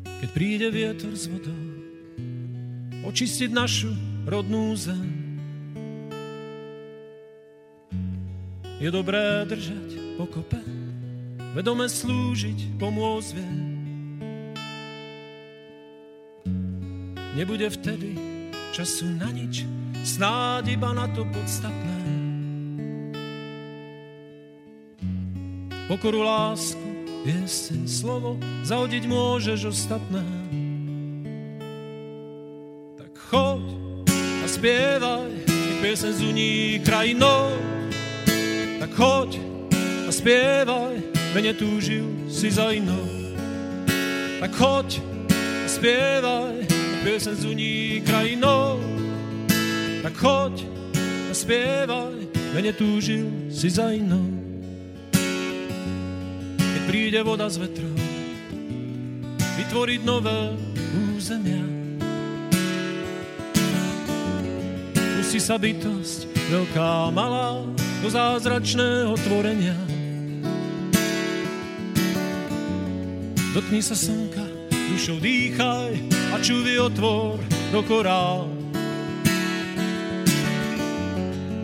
[0.05, 1.57] Keď príde vietor z vodou,
[3.09, 3.97] očistiť našu
[4.29, 5.09] rodnú zem.
[8.77, 10.78] Je dobré držať pokope,
[11.59, 13.51] vedome slúžiť, pomôcť vie.
[17.35, 18.15] Nebude vtedy
[18.71, 19.67] času na nič,
[20.07, 21.99] snáď iba na to podstatné.
[25.91, 26.87] Pokoru, lásku,
[27.27, 30.23] pieseň, slovo, zahodiť môžeš ostatné.
[33.03, 33.67] Tak choď
[34.15, 37.51] a spievaj, nech pieseň zuní krajinou.
[38.79, 39.43] Tak choď
[40.07, 41.08] a spievaj,
[41.39, 43.07] mene túžil si za inou.
[44.43, 44.99] Tak choď
[45.39, 46.67] a spievaj,
[47.07, 48.83] piesen zuní krajinou.
[50.03, 50.67] Tak choď
[51.31, 52.27] a spievaj,
[52.59, 54.27] mene túžil si za inou.
[56.59, 57.95] Keď príde voda z vetrom,
[59.63, 60.59] vytvoriť nové
[61.15, 61.63] územia.
[65.15, 67.63] Pustí sa bytosť, veľká, malá,
[68.03, 69.98] do zázračného tvorenia.
[73.49, 74.45] Dotkni sa slnka,
[74.93, 75.97] dušou dýchaj
[76.31, 77.41] a čuvy otvor
[77.73, 78.45] do korál.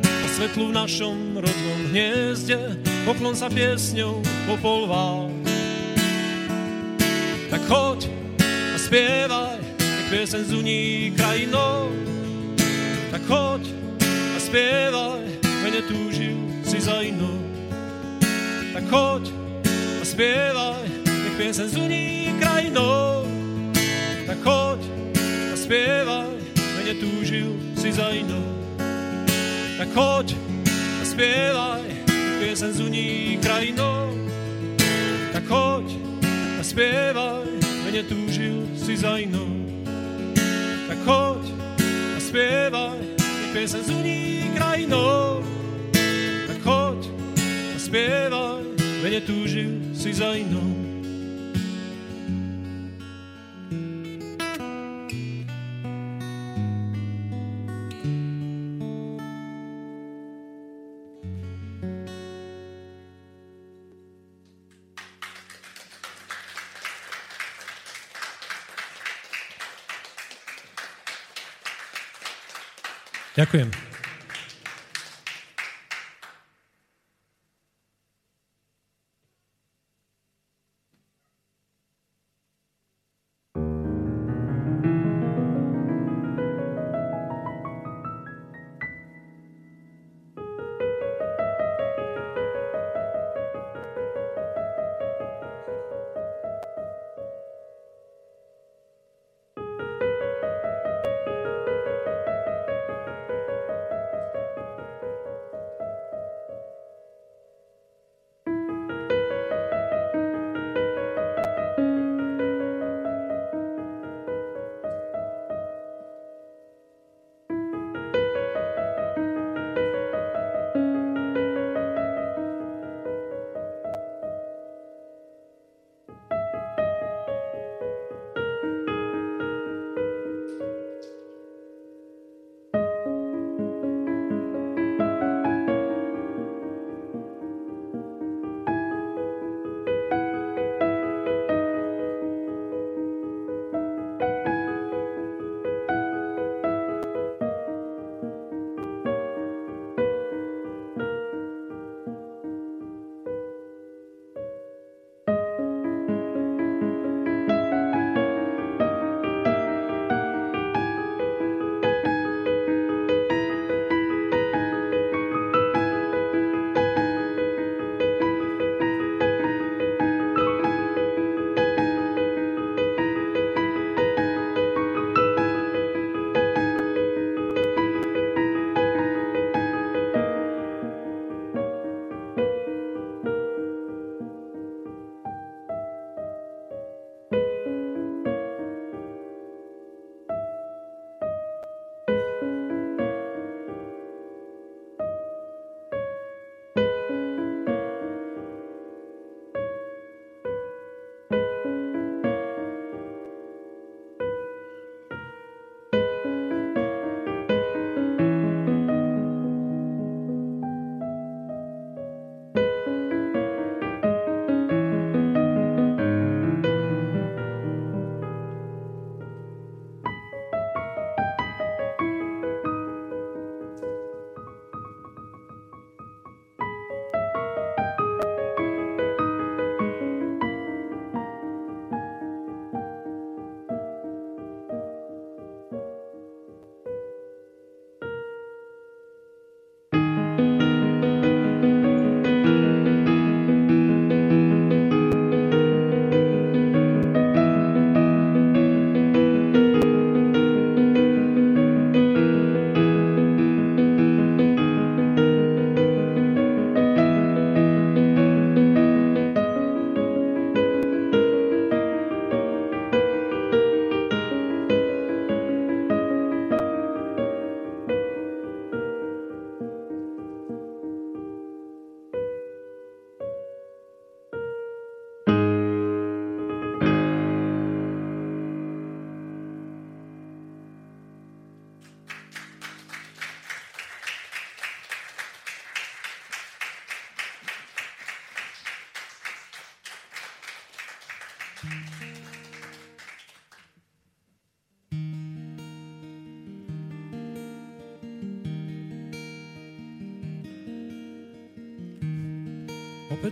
[0.01, 5.29] A svetlu v našom rodnom hniezde poklon sa piesňou popolval.
[7.53, 8.09] Tak choď
[8.49, 11.93] a spievaj, nech piesen zuní krajinou.
[13.13, 13.63] Tak choď
[14.09, 15.25] a spievaj,
[15.61, 17.45] mene túžil si za inou.
[18.73, 19.29] Tak choď
[20.01, 20.84] a spievaj,
[21.37, 23.27] piesen zuní krajinou.
[24.27, 24.81] Tak choď
[25.53, 26.35] a spievaj,
[26.77, 28.55] mene túžil si za inou.
[29.79, 30.35] Tak choď
[31.03, 31.85] a spievaj,
[32.39, 34.15] piesen zuní krajinou.
[35.33, 35.87] Tak choď
[36.61, 37.47] a spievaj,
[37.85, 39.51] mene túžil si za inou.
[40.87, 41.43] Tak choď
[42.17, 43.01] a spievaj,
[43.53, 45.43] piesen zuní krajinou.
[46.47, 47.01] Tak choď
[47.75, 48.63] a spievaj,
[49.03, 50.84] mene túžil si za inou.
[73.45, 73.94] Ďakujem.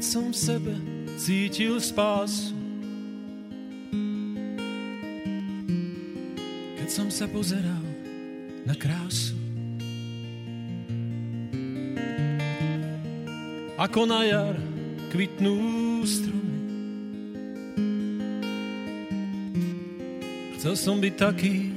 [0.03, 0.75] Opäť som v sebe
[1.15, 2.51] cítil spásu.
[6.75, 7.87] Keď som sa pozeral
[8.67, 9.39] na krásu.
[13.79, 14.59] Ako na jar
[15.15, 16.59] kvitnú stromy.
[20.59, 21.72] Chcel som byť taký,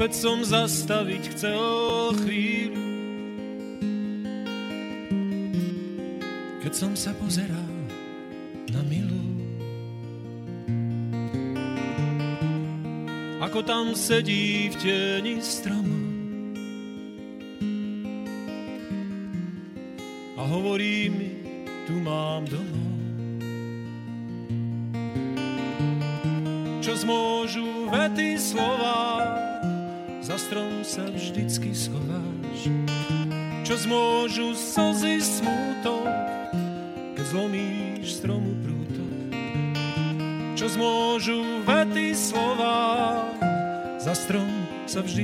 [0.00, 1.60] Opäť som zastaviť chcel
[2.24, 2.88] chvíľu.
[6.64, 7.68] Keď som sa pozeral
[8.72, 9.20] na milú.
[13.44, 15.89] Ako tam sedí v tieni stromu.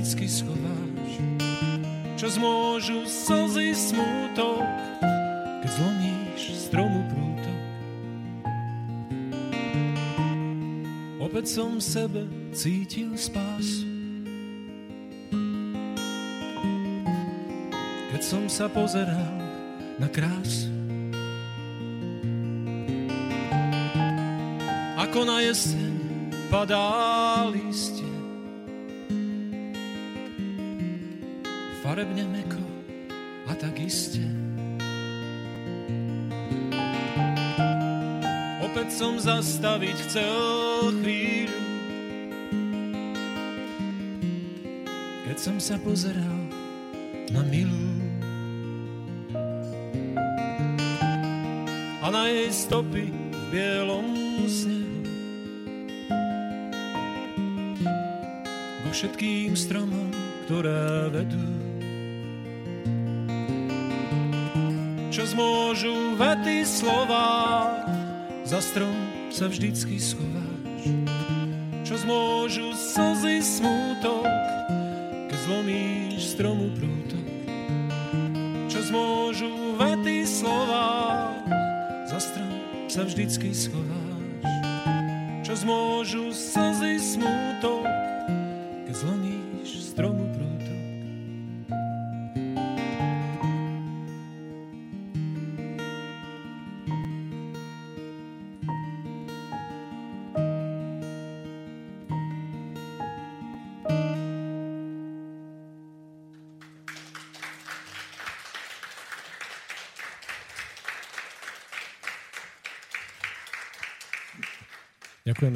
[0.06, 1.12] Vždycky schováš.
[2.14, 4.62] Čo zmôžu slzy smútok,
[5.66, 7.60] keď zlomíš stromu prútok.
[11.18, 12.22] Opäť som v sebe
[12.54, 13.82] cítil spásu.
[18.14, 19.34] Keď som sa pozeral
[19.98, 20.70] na krásu.
[25.02, 25.98] Ako na jeseň
[26.46, 27.65] padá listie.
[31.96, 32.60] Farebne meko
[33.48, 34.20] a tak iste.
[38.60, 41.62] Opäť som zastaviť chcel chvíľu.
[45.24, 46.36] Keď som sa pozeral
[47.32, 47.88] na milú.
[52.04, 55.00] A na jej stopy v bielom snehu.
[58.84, 60.12] Ku všetkým stromom,
[60.44, 61.65] ktoré vedú.
[65.16, 67.72] Čo zmôžu vety slova,
[68.44, 68.92] za strom
[69.32, 70.92] sa vždycky schováš.
[71.88, 74.28] Čo zmôžu slzy smútok,
[75.32, 77.24] keď zlomíš stromu prútok.
[78.68, 81.32] Čo zmôžu vety slova,
[82.12, 82.52] za strom
[82.84, 84.44] sa vždycky schováš.
[85.40, 86.95] Čo zmôžu slzy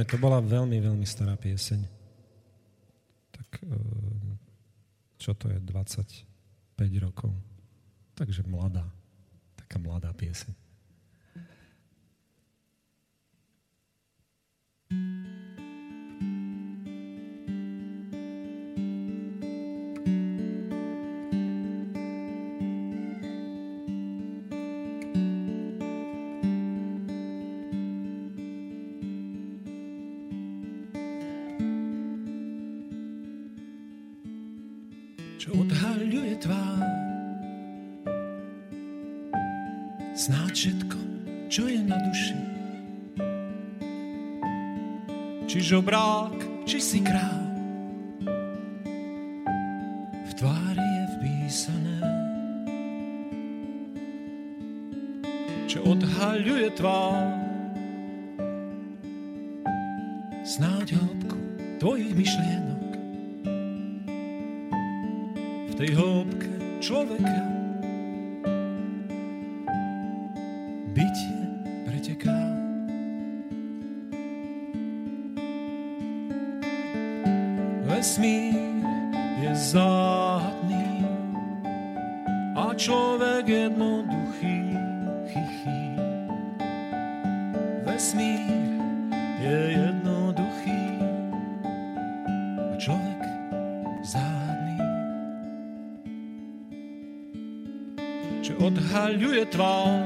[0.01, 1.85] Ďakujeme, to bola veľmi, veľmi stará pieseň.
[3.37, 3.77] Tak e,
[5.21, 7.29] čo to je, 25 rokov.
[8.17, 8.89] Takže mladá,
[9.61, 10.57] taká mladá pieseň.
[70.91, 71.47] Bytie
[71.87, 72.35] preteká.
[77.87, 78.83] Vesmír
[79.39, 81.07] je záhadný
[82.59, 84.75] a človek jednoduchý
[85.31, 85.83] chichý.
[87.87, 88.51] Vesmír
[89.39, 90.83] je jednoduchý
[92.59, 93.23] a človek
[94.03, 94.51] záhadný
[98.41, 100.00] čo odhaľuje tvár.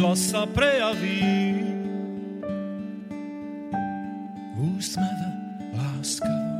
[0.00, 1.60] Sila sa prejaví
[4.56, 5.28] úsmeve
[5.76, 6.56] láskavo.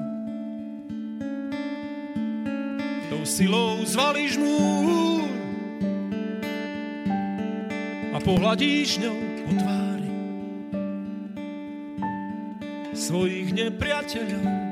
[3.09, 5.25] Tou silou zvalíš múr
[8.13, 10.13] a pohľadíš ňou po tvári
[12.93, 14.70] svojich nepriateľov.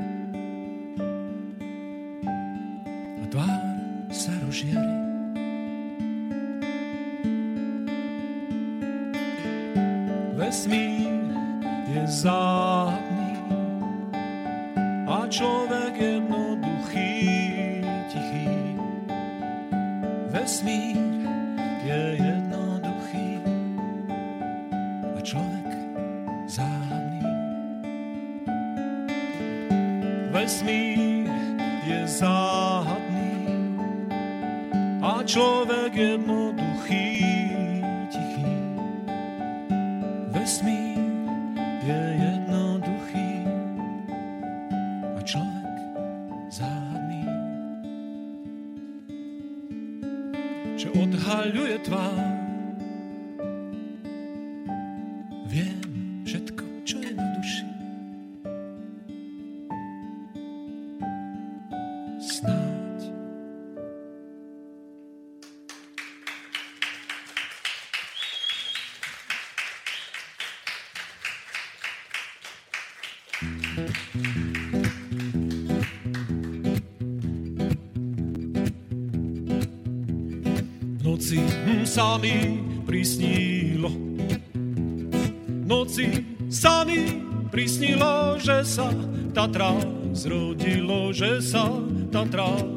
[87.58, 92.70] Prisnilo, že sa v Tatrách zrodilo, že sa v Tatrách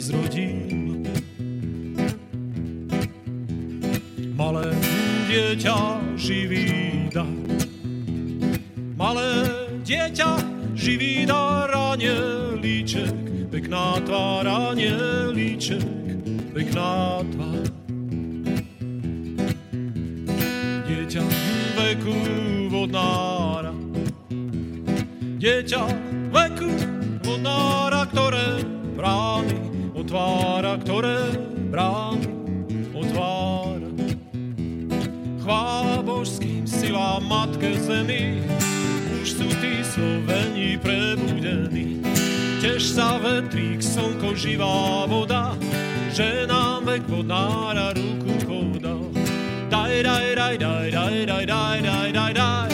[0.00, 1.04] zrodilo.
[4.32, 4.72] Malé
[5.28, 5.76] dieťa
[6.16, 6.64] živý
[7.12, 7.28] dar.
[8.96, 9.52] Malé
[9.84, 10.30] dieťa
[10.72, 13.12] živý dar, anielíček,
[13.52, 15.84] pekná tvár, anielíček,
[16.56, 17.68] pekná tvár.
[20.88, 21.24] Dieťa
[21.76, 22.16] veku
[22.72, 23.41] vodnára,
[25.42, 25.82] dieťa
[26.30, 26.70] veku
[27.26, 28.62] vodnára, ktoré
[28.94, 31.34] brány otvára, ktoré
[31.66, 32.30] brány
[32.94, 33.90] otvára.
[35.42, 38.46] Chvála božským silám Matke Zemi,
[39.18, 41.98] už sú tí Slovení prebudení.
[42.62, 45.58] Tež sa vetrík, slnko, živá voda,
[46.14, 49.10] že nám vek vodnára ruku podal.
[49.66, 52.32] Daj, daj, daj, daj, daj, daj, daj, daj, daj.
[52.38, 52.71] Daj,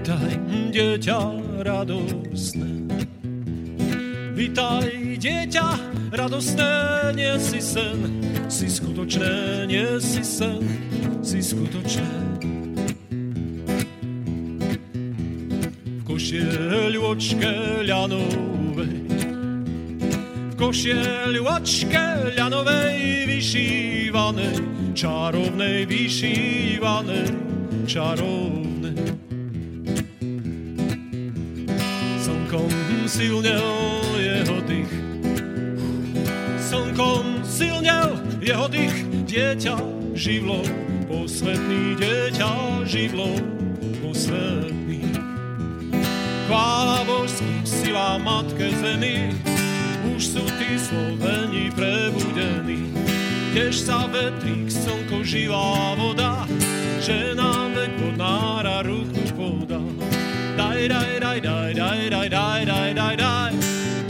[0.00, 0.32] Witaj,
[0.74, 1.20] dieťa
[1.62, 2.70] radosne.
[4.34, 4.90] Witaj,
[5.22, 5.68] dieťa
[6.10, 6.72] radosne,
[7.14, 8.18] nie si sen,
[8.50, 10.66] si skuteczne, nie si sen,
[11.22, 12.49] si skuteczne.
[16.30, 17.52] Košieľočke
[17.90, 19.02] ľanovej,
[20.46, 22.04] v košieľočke
[22.38, 24.54] ľanovej vyšívanej,
[24.94, 27.34] čarovnej vyšívanej,
[27.82, 28.94] čarovnej.
[32.22, 32.70] Slnkom
[33.10, 33.66] silnel
[34.14, 34.94] jeho dých.
[36.62, 38.98] Slnkom silnel jeho dých.
[39.26, 39.74] Dieťa
[40.14, 40.62] živlo,
[41.10, 43.34] posvetný dieťa živlo,
[43.98, 45.09] posvetný.
[46.50, 49.30] Chvála božským silám Matke Zemi,
[50.02, 52.90] už sú tí Sloveni prebudení.
[53.54, 56.42] Tiež sa vetrík, slnko, živá voda,
[56.98, 59.78] že nám vek pod nára ruku podá.
[60.58, 62.26] Daj, daj, daj, daj, daj, daj.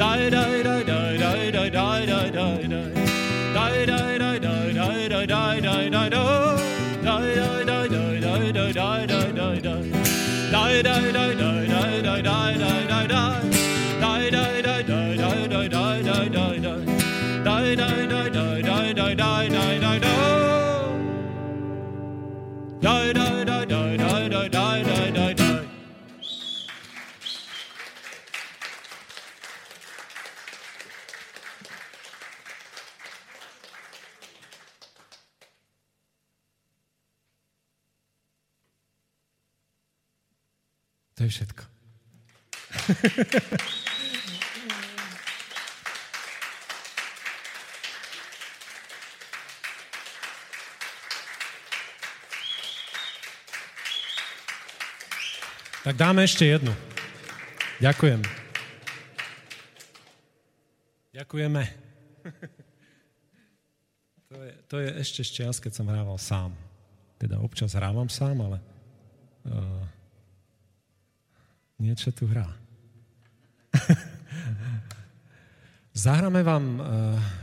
[0.01, 2.93] Daj, daj, daj, daj, daj, daj, daj, daj, daj, daj.
[3.53, 6.57] Daj, daj, daj, daj, daj, daj, daj, daj, daj, daj.
[7.05, 9.85] Daj, daj, daj, daj, daj, daj, daj, daj, daj, daj.
[10.51, 11.60] Daj, daj, daj, daj, daj, daj,
[55.81, 56.77] Tak dáme ešte jednu.
[57.81, 58.21] Ďakujem.
[61.17, 61.63] Ďakujeme.
[64.31, 66.55] To je, to je ešte z čas, keď som hrával sám.
[67.19, 68.63] Teda občas hrávam sám, ale
[69.43, 69.83] uh,
[71.83, 72.47] niečo tu hrá.
[75.91, 76.85] Zahráme vám uh,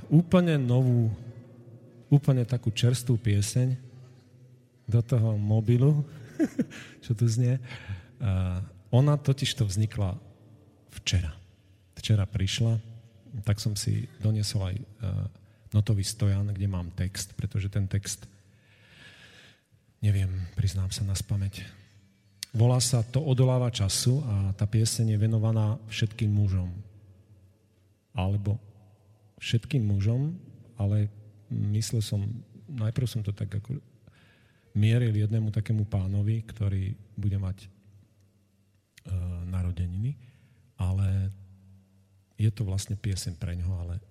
[0.07, 1.11] úplne novú,
[2.07, 3.75] úplne takú čerstvú pieseň
[4.87, 6.07] do toho mobilu,
[7.03, 7.59] čo tu znie.
[8.23, 10.15] Uh, ona totiž to vznikla
[10.95, 11.35] včera.
[11.99, 12.79] Včera prišla,
[13.43, 15.27] tak som si doniesol aj uh,
[15.75, 18.23] notový stojan, kde mám text, pretože ten text,
[19.99, 21.67] neviem, priznám sa na spameť,
[22.55, 26.71] volá sa To odoláva času a tá pieseň je venovaná všetkým mužom.
[28.17, 28.57] Alebo
[29.37, 30.33] všetkým mužom,
[30.81, 31.13] ale
[31.53, 32.25] myslel som,
[32.65, 33.77] najprv som to tak ako
[34.73, 37.69] mieril jednému takému pánovi, ktorý bude mať e,
[39.49, 40.17] narodeniny,
[40.77, 41.33] ale
[42.37, 44.03] je to vlastne piesen pre ňoho, ale e,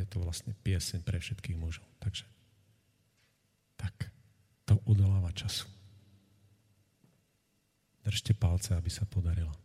[0.00, 1.84] je to vlastne piesen pre všetkých mužov.
[2.00, 2.28] Takže
[3.80, 4.12] tak,
[4.68, 5.68] to odoláva času.
[8.04, 9.61] Držte palce, aby sa podarilo.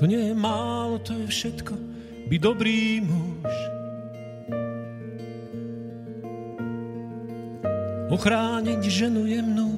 [0.00, 1.76] To nie je málo, to je všetko,
[2.32, 3.52] by dobrý muž.
[8.08, 9.76] Ochrániť ženu jemnú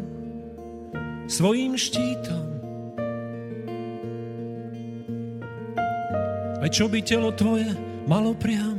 [1.26, 2.46] svojim štítom.
[6.62, 7.74] Aj čo by telo tvoje
[8.06, 8.78] malo priam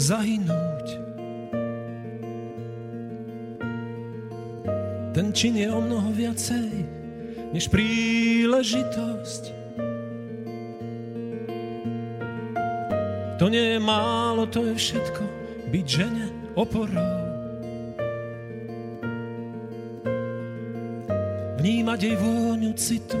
[0.00, 0.86] zahynúť.
[5.12, 6.72] Ten čin je o mnoho viacej
[7.52, 9.65] než príležitosť.
[13.36, 15.22] To nie je málo, to je všetko,
[15.68, 16.26] byť žene
[16.56, 17.12] oporou.
[21.60, 23.20] Vnímať jej vôňu citu,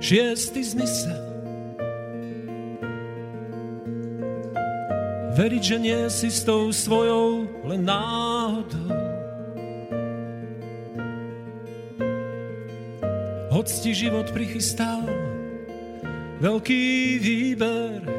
[0.00, 1.20] šiestý zmysel.
[5.36, 8.96] Veriť, že nie si s tou svojou len náhodou.
[13.52, 15.04] Hoď ti život prichystal
[16.40, 16.84] veľký
[17.20, 18.15] výber,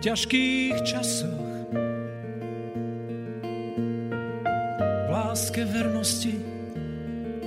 [0.00, 1.68] v ťažkých časoch.
[4.80, 6.40] V láske vernosti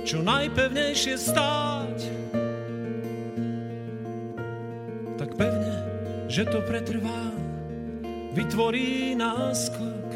[0.06, 1.98] čo najpevnejšie stáť.
[5.18, 5.74] Tak pevne,
[6.30, 7.34] že to pretrvá,
[8.38, 10.06] vytvorí náskok.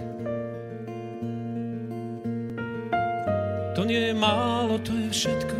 [3.75, 5.59] To nie je málo, to je všetko.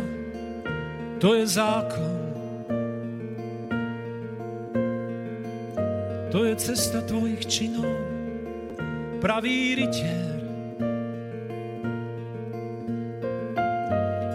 [1.19, 2.18] To je zákon.
[6.29, 7.89] To je cesta tvojich činov.
[9.17, 10.37] Pravý rytier.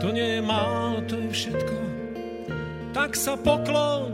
[0.02, 1.76] To nie je málo, to je všetko.
[2.92, 4.12] Tak sa pokloň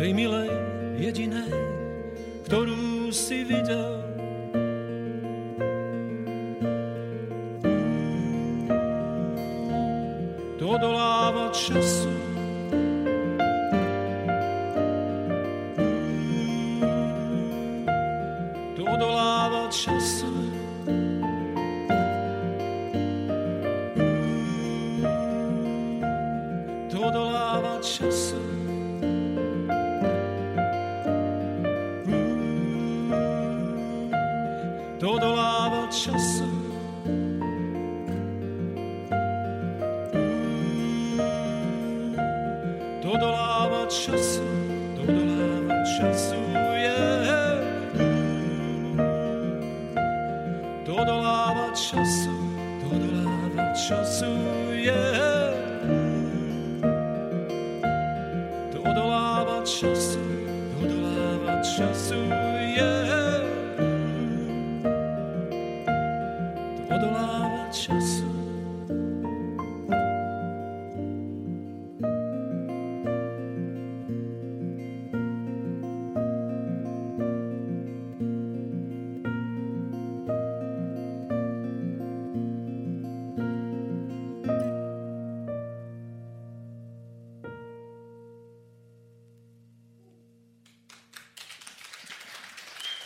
[0.00, 0.50] tej milej
[0.96, 1.51] jedinej,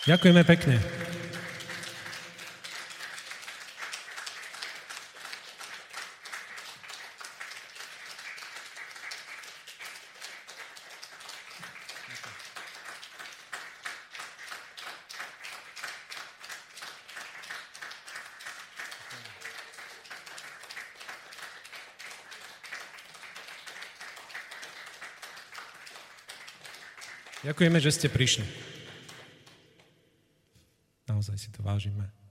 [0.07, 0.79] Ďakujeme pekne.
[27.43, 28.76] Ďakujeme, že ste prišli.
[31.87, 32.26] Naozaj si